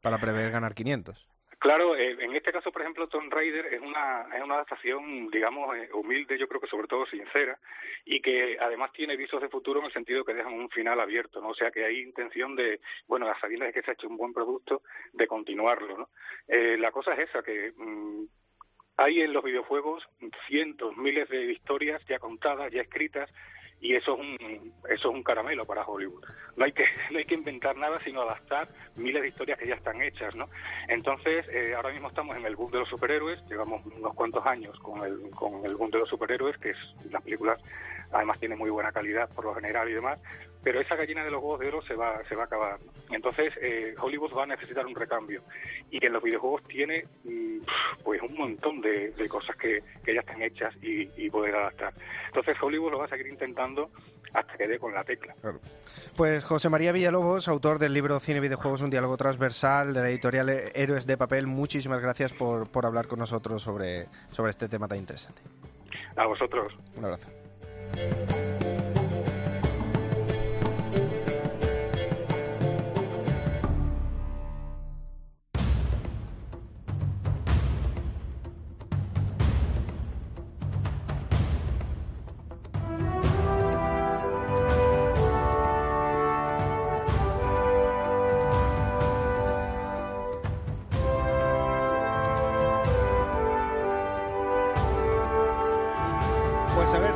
para 0.03 0.19
prever 0.19 0.51
ganar 0.51 0.75
500. 0.75 1.27
Claro, 1.59 1.97
eh, 1.97 2.17
en 2.21 2.37
este 2.37 2.53
caso, 2.53 2.71
por 2.71 2.83
ejemplo, 2.83 3.09
Tomb 3.09 3.33
Raider 3.33 3.73
es 3.73 3.81
una, 3.81 4.27
es 4.37 4.43
una 4.43 4.55
adaptación, 4.57 5.31
digamos, 5.31 5.75
eh, 5.75 5.89
humilde, 5.95 6.39
yo 6.39 6.47
creo 6.49 6.61
que 6.61 6.67
sobre 6.67 6.87
todo 6.87 7.07
sincera, 7.07 7.59
y 8.05 8.21
que 8.21 8.59
además 8.61 8.93
tiene 8.93 9.17
visos 9.17 9.41
de 9.41 9.49
futuro 9.49 9.81
en 9.81 9.87
el 9.87 9.93
sentido 9.93 10.23
que 10.23 10.35
dejan 10.35 10.53
un 10.53 10.69
final 10.69 11.01
abierto, 11.01 11.41
¿no? 11.41 11.49
O 11.49 11.55
sea, 11.55 11.71
que 11.71 11.85
hay 11.85 12.01
intención 12.01 12.57
de, 12.57 12.81
bueno, 13.09 13.27
a 13.29 13.41
sabiendas 13.41 13.69
de 13.69 13.73
que 13.73 13.83
se 13.83 13.91
ha 13.91 13.95
hecho 13.95 14.07
un 14.07 14.19
buen 14.19 14.35
producto, 14.35 14.83
de 15.15 15.27
continuarlo, 15.27 15.97
¿no? 15.97 16.11
Eh, 16.47 16.77
la 16.77 16.93
cosa 16.93 17.15
es 17.15 17.31
esa, 17.31 17.43
que 17.43 17.73
mm, 17.75 18.25
hay 18.99 19.23
en 19.23 19.33
los 19.33 19.43
videojuegos 19.43 20.07
cientos, 20.47 20.95
miles 20.99 21.27
de 21.31 21.53
historias 21.53 22.03
ya 22.07 22.19
contadas, 22.19 22.71
ya 22.71 22.83
escritas, 22.83 23.31
y 23.81 23.95
eso 23.95 24.15
es 24.15 24.21
un 24.21 24.73
eso 24.89 25.09
es 25.09 25.15
un 25.15 25.23
caramelo 25.23 25.65
para 25.65 25.85
Hollywood. 25.85 26.25
No 26.57 26.65
hay 26.65 26.73
que 26.73 26.85
no 27.11 27.19
hay 27.19 27.25
que 27.25 27.35
inventar 27.35 27.77
nada, 27.77 28.01
sino 28.05 28.23
adaptar 28.23 28.69
miles 28.97 29.23
de 29.23 29.29
historias 29.29 29.59
que 29.59 29.69
ya 29.69 29.75
están 29.75 30.03
hechas, 30.03 30.35
¿no? 30.35 30.49
Entonces, 30.89 31.47
eh, 31.51 31.75
ahora 31.75 31.93
mismo 31.93 32.09
estamos 32.09 32.37
en 32.37 32.47
el 32.47 32.57
boom 32.57 32.71
de 32.71 32.81
los 32.81 32.89
superhéroes, 32.89 33.41
llevamos 33.49 33.85
unos 33.87 34.15
cuantos 34.15 34.45
años 34.47 34.79
con 34.81 35.05
el 35.05 35.31
con 35.31 35.65
el 35.65 35.77
boom 35.77 35.91
de 35.91 35.99
los 35.99 36.09
superhéroes, 36.09 36.57
que 36.59 36.71
es 36.71 36.79
las 37.11 37.23
películas 37.23 37.61
además 38.13 38.39
tienen 38.39 38.59
muy 38.59 38.71
buena 38.71 38.93
calidad 38.93 39.29
por 39.31 39.45
lo 39.45 39.55
general 39.55 39.89
y 39.89 39.95
demás, 39.95 40.19
pero 40.67 40.81
esa 40.81 40.97
gallina 40.97 41.23
de 41.23 41.31
los 41.31 41.41
huevos 41.41 41.61
de 41.61 41.69
oro 41.69 41.83
se 41.83 41.95
va 41.95 42.21
se 42.29 42.35
va 42.35 42.43
a 42.43 42.47
acabar. 42.47 42.81
Entonces, 43.13 43.55
eh, 43.63 43.95
Hollywood 44.01 44.33
va 44.37 44.43
a 44.43 44.47
necesitar 44.47 44.85
un 44.85 44.97
recambio 44.97 45.45
y 45.93 46.01
que 46.01 46.09
en 46.09 46.13
los 46.13 46.21
videojuegos 46.21 46.65
tiene 46.65 47.05
mm, 47.23 47.59
pues 48.03 48.21
un 48.21 48.35
montón 48.35 48.81
de, 48.81 49.13
de 49.13 49.29
cosas 49.29 49.55
que, 49.55 49.85
que 50.05 50.13
ya 50.13 50.23
están 50.23 50.43
hechas 50.43 50.75
y, 50.83 51.09
y 51.17 51.31
poder 51.31 51.55
adaptar. 51.55 51.95
Entonces, 52.27 52.57
Hollywood 52.61 52.91
lo 52.91 52.99
va 52.99 53.05
a 53.05 53.09
seguir 53.09 53.29
intentando 53.29 53.93
hasta 54.33 54.57
que 54.57 54.67
dé 54.67 54.81
con 54.81 54.93
la 54.93 55.05
tecla. 55.05 55.37
Pues 56.17 56.45
José 56.45 56.69
María 56.69 56.91
Villalobos, 56.91 57.47
autor 57.47 57.79
del 57.79 57.93
libro 57.93 58.19
Cine 58.19 58.39
y 58.39 58.41
Videojuegos, 58.41 58.83
un 58.83 58.91
diálogo 58.91 59.17
transversal 59.17 59.95
de 59.95 60.01
la 60.01 60.11
editorial 60.11 60.51
Héroes 60.75 61.07
de 61.07 61.17
Papel, 61.17 61.47
muchísimas 61.47 62.03
gracias 62.03 62.33
por, 62.33 62.69
por 62.73 62.87
hablar 62.87 63.07
con 63.07 63.21
nosotros 63.21 63.63
sobre, 63.63 64.07
sobre 64.33 64.51
este 64.51 64.69
tema 64.69 64.89
tan 64.89 64.99
interesante. 64.99 65.41
A 66.17 66.27
vosotros. 66.27 66.77
Un 66.97 67.05
abrazo. 67.05 67.29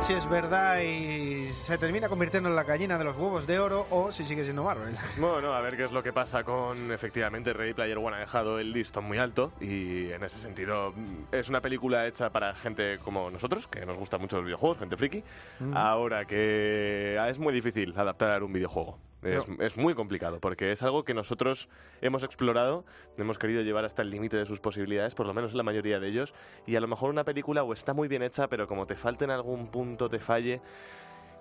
Ver 0.01 0.07
si 0.07 0.13
es 0.13 0.27
verdad 0.29 0.79
y 0.81 1.45
se 1.53 1.77
termina 1.77 2.09
convirtiendo 2.09 2.49
en 2.49 2.55
la 2.55 2.63
gallina 2.63 2.97
de 2.97 3.03
los 3.03 3.17
huevos 3.17 3.45
de 3.45 3.59
oro 3.59 3.85
o 3.91 4.11
si 4.11 4.23
sigue 4.23 4.43
siendo 4.43 4.63
Marvel. 4.63 4.95
Bueno, 5.17 5.53
a 5.53 5.61
ver 5.61 5.77
qué 5.77 5.83
es 5.83 5.91
lo 5.91 6.01
que 6.01 6.11
pasa 6.11 6.43
con, 6.43 6.91
efectivamente, 6.91 7.53
Ready 7.53 7.73
Player 7.73 7.97
One 7.97 8.15
ha 8.15 8.19
dejado 8.19 8.57
el 8.59 8.71
listón 8.71 9.03
muy 9.05 9.19
alto 9.19 9.53
y 9.61 10.11
en 10.11 10.23
ese 10.23 10.37
sentido 10.39 10.93
es 11.31 11.49
una 11.49 11.61
película 11.61 12.07
hecha 12.07 12.31
para 12.31 12.55
gente 12.55 12.97
como 12.99 13.29
nosotros, 13.29 13.67
que 13.67 13.85
nos 13.85 13.97
gustan 13.97 14.21
mucho 14.21 14.37
los 14.37 14.45
videojuegos, 14.45 14.79
gente 14.79 14.97
friki, 14.97 15.23
Mm. 15.59 15.77
ahora 15.77 16.25
que 16.25 17.17
es 17.29 17.37
muy 17.37 17.53
difícil 17.53 17.93
adaptar 17.95 18.41
un 18.43 18.51
videojuego. 18.53 18.97
Es, 19.23 19.45
es 19.59 19.77
muy 19.77 19.93
complicado 19.93 20.39
porque 20.39 20.71
es 20.71 20.81
algo 20.81 21.03
que 21.03 21.13
nosotros 21.13 21.69
hemos 22.01 22.23
explorado, 22.23 22.85
hemos 23.17 23.37
querido 23.37 23.61
llevar 23.61 23.85
hasta 23.85 24.01
el 24.01 24.09
límite 24.09 24.37
de 24.37 24.45
sus 24.45 24.59
posibilidades, 24.59 25.13
por 25.13 25.27
lo 25.27 25.33
menos 25.33 25.51
en 25.51 25.57
la 25.57 25.63
mayoría 25.63 25.99
de 25.99 26.07
ellos, 26.07 26.33
y 26.65 26.75
a 26.75 26.81
lo 26.81 26.87
mejor 26.87 27.11
una 27.11 27.23
película 27.23 27.63
o 27.63 27.73
está 27.73 27.93
muy 27.93 28.07
bien 28.07 28.23
hecha, 28.23 28.47
pero 28.47 28.67
como 28.67 28.87
te 28.87 28.95
falte 28.95 29.25
en 29.25 29.31
algún 29.31 29.67
punto, 29.67 30.09
te 30.09 30.19
falle, 30.19 30.61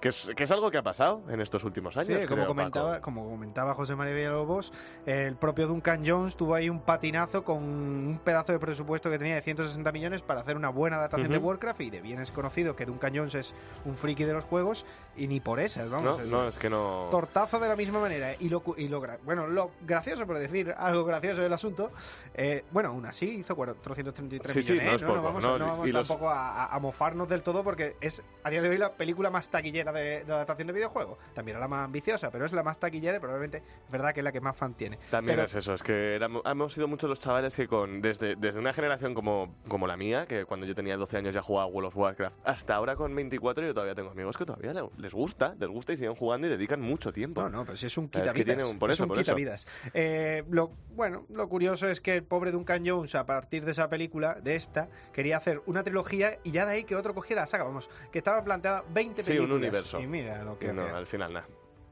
que 0.01 0.09
es, 0.09 0.31
que 0.35 0.45
es 0.45 0.51
algo 0.51 0.71
que 0.71 0.79
ha 0.79 0.83
pasado 0.83 1.23
en 1.29 1.41
estos 1.41 1.63
últimos 1.65 1.97
años. 1.97 2.21
Sí, 2.21 2.27
como 2.27 2.47
comentaba, 2.47 2.91
Paco. 2.93 3.03
como 3.03 3.29
comentaba 3.29 3.75
José 3.75 3.95
María 3.97 4.15
Villalobos, 4.15 4.73
el 5.07 5.37
propio 5.37 5.67
Duncan 5.67 6.03
Jones 6.07 6.37
tuvo 6.37 6.55
ahí 6.55 6.69
un 6.69 6.81
patinazo 6.81 7.45
con 7.45 7.59
un 7.59 8.21
pedazo 8.25 8.53
de 8.53 8.59
presupuesto 8.59 9.11
que 9.11 9.19
tenía 9.19 9.35
de 9.37 9.43
160 9.43 9.93
millones 9.93 10.23
para 10.23 10.41
hacer 10.41 10.57
una 10.57 10.69
buena 10.71 10.97
adaptación 10.97 11.31
de. 11.31 11.39
Warcraft 11.39 11.81
y 11.83 11.91
de 11.91 12.01
bien 12.01 12.21
es 12.21 12.33
conocido 12.33 12.77
que 12.77 12.87
Duncan 12.87 13.15
Jones 13.17 13.35
es 13.35 13.55
un 13.85 13.97
friki 13.97 14.25
de 14.25 14.33
los 14.35 14.45
juegos 14.45 14.85
y 15.17 15.27
ni 15.27 15.41
por 15.41 15.61
esas, 15.61 15.89
vamos. 15.91 16.19
No, 16.19 16.25
no, 16.25 16.49
es 16.49 16.59
que 16.59 16.71
no... 16.71 17.09
Tortazo 17.11 17.59
de 17.59 17.69
la 17.69 17.77
misma 17.77 18.01
manera 18.01 18.35
y 18.39 18.49
lo, 18.49 18.63
y 18.77 18.89
lo 18.89 19.01
bueno 19.25 19.47
lo 19.47 19.71
gracioso 19.83 20.27
por 20.27 20.39
decir 20.39 20.75
algo 20.77 21.05
gracioso 21.05 21.41
del 21.43 21.53
asunto 21.53 21.91
eh, 22.35 22.65
bueno 22.71 22.91
aún 22.91 23.07
así 23.07 23.27
hizo 23.29 23.57
433 23.57 24.53
Sí, 24.55 24.63
sí, 24.63 24.73
millones 24.75 24.87
no 24.87 24.93
¿eh? 24.93 24.97
es 24.97 25.03
no, 25.17 25.23
vamos, 25.23 25.43
no, 25.45 25.59
vamos 25.59 25.89
los- 25.91 26.09
tampoco 26.09 26.31
a- 26.31 26.67
a 26.67 26.79
mofarnos 26.79 27.29
del 27.29 27.43
todo 27.43 27.65
porque 27.65 27.97
es 28.01 28.23
a 28.45 28.51
día 28.51 28.63
de 28.63 28.69
hoy 28.69 28.79
la 28.79 28.93
película 28.93 29.31
más 29.31 29.49
taquillera 29.49 29.90
de, 29.93 30.25
de 30.25 30.33
adaptación 30.33 30.67
de 30.69 30.73
videojuego 30.75 31.19
también 31.35 31.57
es 31.57 31.61
la 31.61 31.69
más 31.69 31.85
ambiciosa 31.85 32.31
pero 32.31 32.45
es 32.47 32.53
la 32.53 32.63
más 32.63 32.79
taquillera 32.79 33.17
y 33.17 33.21
probablemente 33.21 33.59
es 33.59 33.91
verdad 33.91 34.13
que 34.15 34.21
es 34.21 34.25
la 34.25 34.33
que 34.33 34.41
más 34.41 34.57
fan 34.57 34.75
tiene 34.75 34.99
También 35.11 35.37
Pero- 35.37 35.47
es 35.47 35.55
eso, 35.55 35.75
es 35.75 35.83
que 35.83 36.15
éramos- 36.17 36.43
hemos 36.45 36.73
sido 36.73 36.89
muchos 36.89 37.09
los 37.09 37.19
chavales 37.21 37.55
que 37.57 37.67
con 37.69 38.01
desde, 38.01 38.37
desde 38.37 38.59
una 38.59 38.73
generación 38.73 39.15
como, 39.15 39.55
como 39.69 39.87
la 39.87 39.97
mía, 39.97 40.27
que 40.27 40.45
cuando 40.45 40.67
yo 40.67 40.75
tenía 40.75 40.97
12 40.97 41.17
años 41.17 41.35
ya 41.35 41.43
jugaba 41.43 41.67
World 41.67 41.89
of 41.89 41.97
Warcraft, 41.97 42.37
hasta 42.45 42.75
ahora 42.75 42.97
con 42.97 43.15
24 43.15 43.65
yo 43.67 43.75
todavía 43.75 43.95
tengo 43.95 44.11
amigos 44.11 44.37
que 44.37 44.45
todavía 44.45 44.73
le- 44.73 44.89
les 44.99 45.13
gusta, 45.13 45.55
les 45.59 45.69
gusta 45.69 45.93
y 45.93 45.97
siguen 45.97 46.15
jugando 46.15 46.47
y 46.47 46.51
dedican 46.51 46.81
mucho 46.81 47.13
tiempo. 47.13 47.43
No, 47.43 47.49
no, 47.49 47.65
pero 47.65 47.77
si 47.77 47.87
es 47.87 47.97
un 47.99 48.11
sea, 48.13 48.25
es 48.25 48.33
que 48.33 48.41
quitavidas. 48.41 48.57
tiene 48.59 48.71
un- 48.73 48.79
por 48.79 48.91
es 48.91 48.95
eso, 48.97 49.05
un 49.05 49.09
por 49.09 49.19
eso. 49.19 49.25
quitavidas. 49.25 49.67
Eh, 49.95 50.45
lo, 50.51 50.73
bueno, 50.95 51.27
lo 51.31 51.49
curioso 51.49 51.89
es 51.89 52.01
que 52.01 52.15
el 52.15 52.23
pobre 52.25 52.51
Duncan 52.53 52.83
Jones, 52.87 53.15
a 53.15 53.27
partir 53.27 53.65
de 53.65 53.73
esa 53.73 53.89
película, 53.89 54.35
de 54.43 54.57
esta, 54.57 54.89
quería 55.13 55.37
hacer 55.37 55.63
una 55.67 55.83
trilogía 55.83 56.39
y 56.45 56.51
ya 56.53 56.67
de 56.67 56.73
ahí 56.73 56.85
que 56.85 56.97
otro 56.97 57.15
cogiera 57.15 57.43
la 57.43 57.47
saga. 57.47 57.65
Vamos, 57.65 57.89
que 58.13 58.19
estaba 58.19 58.43
planteada 58.45 58.85
20 58.93 59.23
Sí, 59.23 59.33
un 59.39 59.49
películas. 59.49 59.61
Universo. 59.81 60.01
Y 60.01 60.07
mira 60.07 60.45
lo 60.45 60.59
que 60.59 60.73
no, 60.73 60.83
al 60.83 61.07
final 61.07 61.33
nada. 61.33 61.47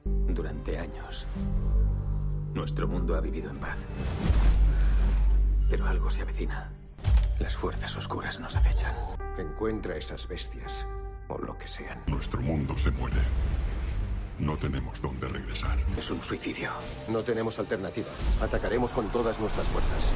Durante 0.05 0.79
años, 0.79 1.27
nuestro 2.55 2.88
mundo 2.88 3.16
ha 3.16 3.20
vivido 3.20 3.51
en 3.51 3.59
paz. 3.59 3.79
Pero 5.68 5.87
algo 5.87 6.11
se 6.11 6.22
avecina. 6.22 6.70
Las 7.38 7.57
fuerzas 7.57 7.94
oscuras 7.96 8.40
nos 8.40 8.57
acechan. 8.57 8.94
Encuentra 9.38 9.96
esas 9.96 10.27
bestias, 10.27 10.87
o 11.29 11.38
lo 11.38 11.57
que 11.57 11.68
sean. 11.68 12.03
Nuestro 12.07 12.40
mundo 12.40 12.77
se 12.77 12.90
muere. 12.90 13.20
No 14.38 14.57
tenemos 14.57 15.03
dónde 15.03 15.29
regresar. 15.29 15.79
Es 15.96 16.11
un 16.11 16.22
suicidio. 16.22 16.70
No 17.09 17.22
tenemos 17.22 17.59
alternativa. 17.59 18.09
Atacaremos 18.40 18.92
con 18.92 19.09
todas 19.09 19.38
nuestras 19.40 19.66
fuerzas. 19.66 20.12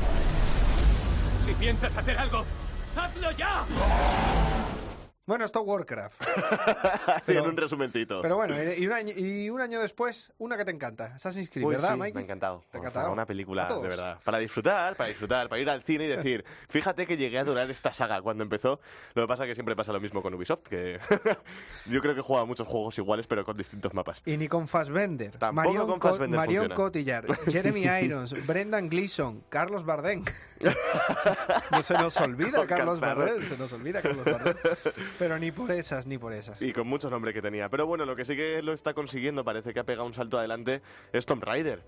Si 1.45 1.53
piensas 1.55 1.97
hacer 1.97 2.17
algo, 2.17 2.45
¡hazlo 2.97 3.33
ya! 3.33 3.65
Bueno, 5.25 5.45
esto 5.45 5.63
Warcraft. 5.63 6.21
Así 7.07 7.33
en 7.37 7.47
un 7.47 7.57
resumencito. 7.57 8.23
Pero 8.23 8.37
bueno, 8.37 8.57
y 8.61 8.85
un, 8.87 8.93
año, 8.93 9.13
y 9.17 9.51
un 9.51 9.61
año 9.61 9.81
después, 9.81 10.33
una 10.39 10.57
que 10.57 10.65
te 10.65 10.73
encanta, 10.73 11.13
Assassin's 11.15 11.49
Creed, 11.49 11.65
Uy, 11.65 11.75
¿verdad, 11.77 11.93
sí, 11.93 11.97
Mikey? 11.99 12.15
Me 12.15 12.21
ha 12.21 12.25
encantado. 12.25 12.65
¿Te 12.73 12.77
ha 12.77 12.81
encantado? 12.81 13.13
una 13.13 13.25
película, 13.25 13.67
de 13.73 13.89
verdad. 13.89 14.19
Para 14.25 14.39
disfrutar, 14.39 14.97
para 14.97 15.09
disfrutar, 15.11 15.49
para 15.49 15.63
ir 15.63 15.71
al 15.71 15.83
cine 15.85 16.07
y 16.07 16.09
decir, 16.17 16.45
fíjate 16.69 17.07
que 17.07 17.17
llegué 17.17 17.39
a 17.39 17.43
adorar 17.43 17.71
esta 17.71 17.95
saga 17.95 18.21
cuando 18.21 18.43
empezó. 18.43 18.81
Lo 19.15 19.23
que 19.23 19.29
pasa 19.29 19.45
es 19.45 19.51
que 19.51 19.55
siempre 19.55 19.77
pasa 19.77 19.93
lo 19.93 20.01
mismo 20.01 20.23
con 20.23 20.35
Ubisoft, 20.35 20.63
que 20.63 20.99
yo 21.87 22.01
creo 22.01 22.17
que 22.17 22.21
juega 22.21 22.45
muchos 22.45 22.67
juegos 22.67 22.99
iguales, 22.99 23.29
pero 23.29 23.45
con 23.45 23.57
distintos 23.57 23.95
mapas. 23.95 24.23
Y 24.27 24.37
ni 24.37 24.49
con 24.49 24.67
Fassbender. 24.67 25.39
Tampoco 25.39 25.69
Marion, 25.69 25.87
con 25.87 25.99
Co- 26.01 26.09
Fassbender 26.09 26.37
Marion 26.41 26.63
funciona. 26.65 26.75
Cotillard, 26.75 27.27
Jeremy 27.49 27.85
Irons, 28.05 28.45
Brendan 28.45 28.89
Gleeson, 28.89 29.45
Carlos 29.49 29.85
Bardem. 29.85 30.25
no 31.71 31.83
se 31.83 31.95
nos 31.95 32.17
olvida 32.17 32.67
Carlos. 32.67 32.99
Bardem, 32.99 33.43
se 33.47 33.57
nos 33.57 33.73
olvida 33.73 34.03
Carlos 34.03 34.25
Bardem. 34.25 34.55
Pero 35.19 35.39
ni 35.39 35.51
por 35.51 35.71
esas, 35.71 36.07
ni 36.07 36.19
por 36.19 36.33
esas. 36.33 36.61
Y 36.61 36.73
con 36.73 36.87
mucho 36.87 37.11
nombre 37.11 37.33
que 37.33 37.43
tenía. 37.43 37.69
Pero 37.69 37.87
bueno, 37.87 38.05
lo 38.05 38.17
que 38.17 38.25
sí 38.25 38.37
que 38.37 38.63
lo 38.63 38.73
está 38.73 38.95
consiguiendo, 38.95 39.45
parece 39.45 39.73
que 39.73 39.81
ha 39.81 39.85
pegado 39.85 40.07
un 40.07 40.15
salto 40.15 40.39
adelante, 40.39 40.83
es 41.13 41.27
Tomb 41.27 41.43
Raider. 41.43 41.83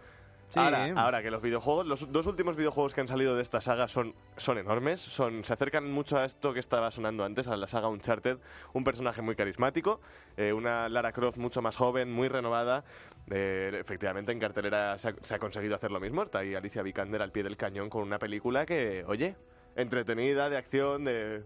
Sí. 0.49 0.61
Ahora, 0.61 0.93
ahora 0.95 1.23
que 1.23 1.31
los 1.31 1.43
videojuegos, 1.43 1.87
los 1.87 2.13
dos 2.13 2.27
últimos 2.27 2.55
videojuegos 2.55 2.95
que 2.95 3.01
han 3.01 3.09
salido 3.09 3.35
de 3.35 3.43
esta 3.43 3.61
saga 3.61 3.89
son, 3.89 4.15
son 4.37 4.59
enormes, 4.59 5.01
son, 5.01 5.43
se 5.43 5.53
acercan 5.53 5.91
mucho 5.91 6.19
a 6.19 6.27
esto 6.27 6.53
que 6.53 6.61
estaba 6.61 6.91
sonando 6.91 7.25
antes, 7.25 7.49
a 7.49 7.57
la 7.57 7.67
saga 7.67 7.89
Uncharted, 7.89 8.39
un 8.73 8.85
personaje 8.85 9.23
muy 9.23 9.35
carismático, 9.35 10.01
eh, 10.37 10.53
una 10.53 10.89
Lara 10.89 11.13
Croft 11.13 11.39
mucho 11.39 11.63
más 11.63 11.77
joven, 11.77 12.13
muy 12.13 12.29
renovada, 12.29 12.85
eh, 13.31 13.77
efectivamente 13.81 14.31
en 14.33 14.39
cartelera 14.39 14.97
se 14.99 15.09
ha, 15.09 15.15
se 15.23 15.35
ha 15.35 15.39
conseguido 15.39 15.75
hacer 15.75 15.91
lo 15.91 15.99
mismo, 15.99 16.23
está 16.23 16.41
ahí 16.41 16.55
Alicia 16.55 16.83
Vikander 16.83 17.23
al 17.23 17.33
pie 17.33 17.43
del 17.43 17.57
cañón 17.57 17.89
con 17.89 18.03
una 18.03 18.19
película 18.19 18.65
que, 18.65 19.03
oye, 19.09 19.35
entretenida, 19.77 20.51
de 20.51 20.57
acción, 20.57 21.05
de... 21.05 21.43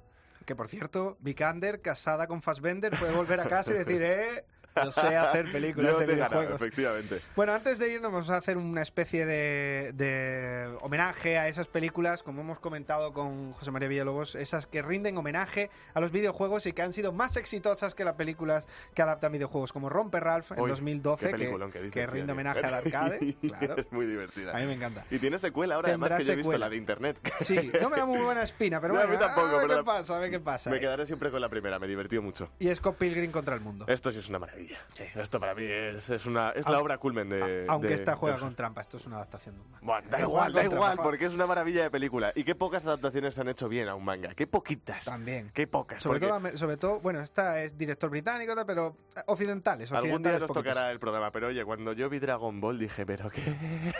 Que 0.48 0.56
por 0.56 0.68
cierto, 0.68 1.18
Vikander, 1.20 1.82
casada 1.82 2.26
con 2.26 2.40
Fassbender, 2.40 2.98
puede 2.98 3.12
volver 3.12 3.38
a 3.38 3.48
casa 3.50 3.70
y 3.74 3.84
decir, 3.84 4.02
eh, 4.02 4.46
yo 4.84 4.90
sé 4.92 5.16
hacer 5.16 5.50
películas 5.52 5.92
Yo 5.92 5.98
de 6.00 6.06
ganado, 6.06 6.30
videojuegos. 6.30 6.62
efectivamente. 6.62 7.20
Bueno, 7.36 7.52
antes 7.52 7.78
de 7.78 7.92
irnos 7.92 8.12
vamos 8.12 8.30
a 8.30 8.36
hacer 8.36 8.56
una 8.56 8.82
especie 8.82 9.26
de, 9.26 9.92
de 9.94 10.76
homenaje 10.80 11.38
a 11.38 11.48
esas 11.48 11.66
películas, 11.68 12.22
como 12.22 12.40
hemos 12.42 12.58
comentado 12.60 13.12
con 13.12 13.52
José 13.52 13.70
María 13.70 13.88
Villalobos, 13.88 14.34
esas 14.34 14.66
que 14.66 14.82
rinden 14.82 15.16
homenaje 15.18 15.70
a 15.94 16.00
los 16.00 16.12
videojuegos 16.12 16.66
y 16.66 16.72
que 16.72 16.82
han 16.82 16.92
sido 16.92 17.12
más 17.12 17.36
exitosas 17.36 17.94
que 17.94 18.04
las 18.04 18.14
películas 18.14 18.66
que 18.94 19.02
adaptan 19.02 19.32
videojuegos, 19.32 19.72
como 19.72 19.88
Romper 19.88 20.24
Ralph 20.24 20.52
en 20.52 20.60
Uy, 20.60 20.70
2012, 20.70 21.32
qué 21.32 21.90
que, 21.90 22.06
rinde 22.06 22.32
homenaje 22.32 22.60
al 22.64 22.74
arcade. 22.74 23.34
Claro. 23.40 23.76
es 23.76 23.92
muy 23.92 24.06
divertida. 24.06 24.56
A 24.56 24.60
mí 24.60 24.66
me 24.66 24.74
encanta. 24.74 25.04
Y 25.10 25.18
tiene 25.18 25.38
secuela 25.38 25.74
ahora, 25.76 25.88
Tendrá 25.90 26.06
además 26.06 26.20
que 26.20 26.26
yo 26.26 26.32
he 26.32 26.36
visto 26.36 26.50
secuela. 26.52 26.66
la 26.66 26.70
de 26.70 26.76
internet. 26.76 27.18
Sí, 27.40 27.70
no 27.80 27.90
me 27.90 27.96
da 27.96 28.06
muy 28.06 28.18
buena 28.18 28.42
espina, 28.42 28.80
pero 28.80 28.94
No, 28.98 29.00
a 29.00 29.06
bueno, 29.06 29.18
mí 29.20 29.24
tampoco, 29.26 29.46
a 29.56 29.58
ver 29.60 29.68
qué 29.68 29.74
la- 29.76 29.84
pasa, 29.84 30.16
a 30.16 30.18
ver 30.20 30.30
qué 30.30 30.40
pasa. 30.40 30.70
Me 30.70 30.80
quedaré 30.80 31.06
siempre 31.06 31.30
con 31.30 31.40
la 31.40 31.48
primera, 31.48 31.78
me 31.78 31.86
divirtió 31.86 32.22
mucho. 32.22 32.50
Y 32.58 32.74
Scott 32.74 32.96
Pilgrim 32.98 33.30
contra 33.30 33.54
el 33.54 33.60
mundo. 33.60 33.84
Esto 33.88 34.10
sí 34.12 34.18
es 34.18 34.28
una 34.28 34.38
maravilla. 34.38 34.67
Esto 35.14 35.38
para 35.40 35.54
mí 35.54 35.64
es, 35.64 36.08
es, 36.10 36.26
una, 36.26 36.50
es 36.50 36.64
la 36.64 36.70
Aunque- 36.72 36.82
obra 36.82 36.98
culmen 36.98 37.28
de... 37.28 37.66
Aunque 37.68 37.88
de- 37.88 37.94
esta 37.94 38.16
juega 38.16 38.36
de- 38.36 38.42
con 38.42 38.54
trampa, 38.54 38.80
esto 38.80 38.96
es 38.96 39.06
una 39.06 39.16
adaptación 39.16 39.54
de 39.56 39.60
un 39.62 39.70
manga. 39.70 39.86
Bueno, 39.86 40.08
da 40.10 40.20
igual, 40.20 40.52
da 40.52 40.64
igual, 40.64 40.80
trampa. 40.94 41.02
porque 41.02 41.26
es 41.26 41.32
una 41.32 41.46
maravilla 41.46 41.82
de 41.84 41.90
película. 41.90 42.32
Y 42.34 42.44
qué 42.44 42.54
pocas 42.54 42.84
adaptaciones 42.86 43.34
se 43.34 43.40
han 43.40 43.48
hecho 43.48 43.68
bien 43.68 43.88
a 43.88 43.94
un 43.94 44.04
manga. 44.04 44.34
Qué 44.34 44.46
poquitas. 44.46 45.04
También. 45.04 45.50
Qué 45.54 45.66
pocas. 45.66 46.02
Sobre 46.02 46.20
porque 46.20 46.32
todo, 46.50 46.56
sobre 46.58 46.76
todo, 46.76 47.00
bueno, 47.00 47.20
esta 47.20 47.62
es 47.62 47.76
director 47.76 48.10
británico, 48.10 48.54
pero 48.66 48.96
occidentales. 49.26 49.92
Algún 49.92 50.22
día 50.22 50.38
nos 50.38 50.50
tocará 50.52 50.90
el 50.90 50.98
programa, 50.98 51.30
pero 51.30 51.48
oye, 51.48 51.64
cuando 51.64 51.92
yo 51.92 52.08
vi 52.08 52.18
Dragon 52.18 52.60
Ball 52.60 52.78
dije, 52.78 53.04
¿pero 53.06 53.30
qué 53.30 53.42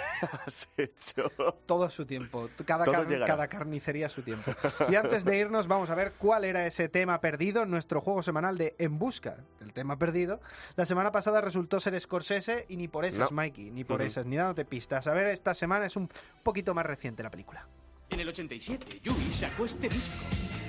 has 0.46 0.68
hecho? 0.76 1.30
Todo 1.66 1.84
a 1.84 1.90
su 1.90 2.06
tiempo. 2.06 2.48
Cada, 2.66 2.84
car- 2.84 3.06
llegará. 3.06 3.26
cada 3.26 3.48
carnicería 3.48 4.06
a 4.06 4.08
su 4.08 4.22
tiempo. 4.22 4.52
Y 4.88 4.94
antes 4.96 5.24
de 5.24 5.38
irnos, 5.38 5.66
vamos 5.68 5.90
a 5.90 5.94
ver 5.94 6.12
cuál 6.18 6.44
era 6.44 6.66
ese 6.66 6.88
tema 6.88 7.20
perdido 7.20 7.62
en 7.62 7.70
nuestro 7.70 8.00
juego 8.00 8.22
semanal 8.22 8.58
de 8.58 8.74
En 8.78 8.98
Busca 8.98 9.36
del 9.60 9.72
tema 9.72 9.98
perdido. 9.98 10.40
La 10.76 10.86
semana 10.86 11.10
pasada 11.12 11.40
resultó 11.40 11.80
ser 11.80 11.98
Scorsese 12.00 12.66
y 12.68 12.76
ni 12.76 12.88
por 12.88 13.04
esas, 13.04 13.30
No. 13.30 13.36
Mikey, 13.36 13.70
ni 13.70 13.84
por 13.84 14.00
Ujú. 14.00 14.06
esas, 14.08 14.26
ni 14.26 14.36
dándote 14.36 14.64
pistas. 14.64 15.06
A 15.06 15.14
ver, 15.14 15.26
esta 15.28 15.54
semana 15.54 15.86
es 15.86 15.96
un 15.96 16.08
poquito 16.42 16.74
más 16.74 16.86
reciente 16.86 17.22
la 17.22 17.30
película. 17.30 17.66
En 18.10 18.20
el 18.20 18.28
87, 18.28 19.00
Yui 19.02 19.30
sacó 19.32 19.66
este 19.66 19.88
disco, 19.88 20.24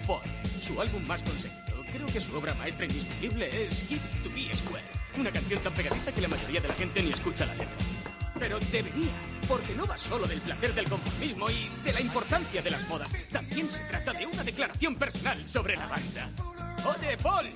Ford, 0.05 0.23
su 0.61 0.79
álbum 0.81 1.05
más 1.07 1.23
conseguido. 1.23 1.79
Creo 1.91 2.05
que 2.05 2.21
su 2.21 2.35
obra 2.37 2.53
maestra 2.53 2.85
indiscutible 2.85 3.65
es 3.65 3.81
Give 3.87 4.01
to 4.23 4.29
Be 4.35 4.53
Square, 4.55 4.83
una 5.17 5.31
canción 5.31 5.59
tan 5.63 5.73
pegadiza 5.73 6.11
que 6.11 6.21
la 6.21 6.27
mayoría 6.27 6.61
de 6.61 6.67
la 6.67 6.73
gente 6.75 7.01
ni 7.01 7.09
escucha 7.11 7.45
la 7.47 7.55
letra. 7.55 7.75
Pero 8.37 8.59
debería, 8.71 9.11
porque 9.47 9.73
no 9.73 9.87
va 9.87 9.97
solo 9.97 10.27
del 10.27 10.39
placer 10.41 10.75
del 10.75 10.87
conformismo 10.87 11.49
y 11.49 11.67
de 11.83 11.91
la 11.93 11.99
importancia 12.01 12.61
de 12.61 12.69
las 12.71 12.87
modas. 12.87 13.09
También 13.31 13.69
se 13.69 13.83
trata 13.85 14.13
de 14.13 14.27
una 14.27 14.43
declaración 14.43 14.95
personal 14.95 15.45
sobre 15.47 15.75
la 15.75 15.87
banda. 15.87 16.29
¡Oye, 16.85 17.17
Paul! 17.17 17.49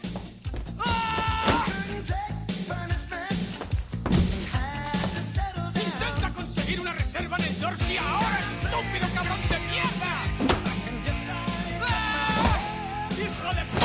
¡Intenta 5.75 6.29
conseguir 6.33 6.79
una 6.81 6.93
reserva 6.93 7.37
en 7.37 7.43
el 7.45 7.59
Dorsey 7.59 7.97
ahora, 7.97 8.39
estúpido 8.61 9.07
cabrón 9.13 9.41
de 9.49 9.59
mierda! 9.59 10.23
¡Ah! 11.81 12.59
¡Hijo 13.11 13.55
de 13.55 13.82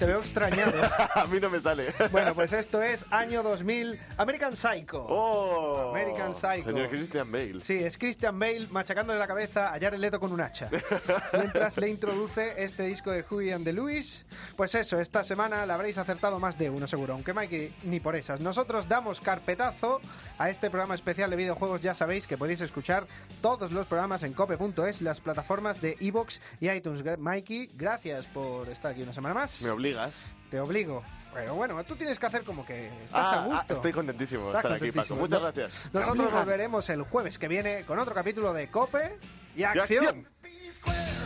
Te 0.00 0.06
veo, 0.06 0.20
extrañado. 0.20 0.80
a 1.14 1.26
mí 1.26 1.38
no 1.38 1.50
me 1.50 1.60
sale. 1.60 1.92
Bueno, 2.10 2.34
pues 2.34 2.54
esto 2.54 2.82
es 2.82 3.04
año 3.10 3.42
2000, 3.42 4.00
American 4.16 4.56
Psycho. 4.56 5.04
¡Oh! 5.06 5.90
American 5.90 6.34
Psycho. 6.34 6.70
Señor 6.70 6.88
Christian 6.88 7.30
Bale. 7.30 7.60
Sí, 7.60 7.74
es 7.74 7.98
Christian 7.98 8.38
Bale 8.38 8.66
machacándole 8.70 9.18
la 9.18 9.26
cabeza 9.26 9.74
a 9.74 9.78
Jared 9.78 9.98
Leto 9.98 10.18
con 10.18 10.32
un 10.32 10.40
hacha. 10.40 10.70
Mientras 11.34 11.76
le 11.76 11.90
introduce 11.90 12.54
este 12.56 12.84
disco 12.84 13.10
de 13.10 13.26
Huey 13.28 13.50
and 13.50 13.66
the 13.66 13.74
Lewis. 13.74 14.24
Pues 14.56 14.74
eso, 14.74 14.98
esta 14.98 15.22
semana 15.22 15.66
la 15.66 15.74
habréis 15.74 15.98
acertado 15.98 16.40
más 16.40 16.56
de 16.56 16.70
uno 16.70 16.86
seguro, 16.86 17.12
aunque 17.12 17.34
Mikey 17.34 17.74
ni 17.82 18.00
por 18.00 18.16
esas. 18.16 18.40
Nosotros 18.40 18.88
damos 18.88 19.20
carpetazo 19.20 20.00
a 20.38 20.48
este 20.48 20.70
programa 20.70 20.94
especial 20.94 21.28
de 21.28 21.36
videojuegos. 21.36 21.82
Ya 21.82 21.94
sabéis 21.94 22.26
que 22.26 22.38
podéis 22.38 22.62
escuchar 22.62 23.06
todos 23.42 23.70
los 23.70 23.86
programas 23.86 24.22
en 24.22 24.32
cope.es, 24.32 25.02
las 25.02 25.20
plataformas 25.20 25.82
de 25.82 25.98
Evox 26.00 26.40
y 26.58 26.70
iTunes. 26.70 27.04
Mikey, 27.18 27.68
gracias 27.74 28.24
por 28.24 28.66
estar 28.70 28.92
aquí 28.92 29.02
una 29.02 29.12
semana 29.12 29.34
más. 29.34 29.60
Me 29.60 29.89
obligas. 29.94 30.24
Te 30.50 30.60
obligo. 30.60 31.02
Pero 31.32 31.54
bueno, 31.54 31.82
tú 31.84 31.94
tienes 31.94 32.18
que 32.18 32.26
hacer 32.26 32.42
como 32.42 32.66
que 32.66 32.88
estás 33.04 33.26
Ah, 33.26 33.42
a 33.42 33.46
gusto. 33.46 33.60
ah, 33.68 33.74
estoy 33.74 33.92
contentísimo 33.92 34.50
de 34.50 34.56
estar 34.56 34.72
aquí, 34.72 34.90
Paco. 34.90 35.14
Muchas 35.14 35.38
No- 35.40 35.44
gracias. 35.52 35.88
Nosotros 35.92 36.32
volveremos 36.32 36.88
el 36.90 37.02
jueves 37.02 37.38
que 37.38 37.46
viene 37.46 37.84
con 37.84 37.98
otro 38.00 38.14
capítulo 38.14 38.52
de 38.52 38.68
Cope 38.68 39.16
y 39.54 39.60
¡Y 39.60 39.64
acción. 39.64 40.26
acción! 40.26 41.19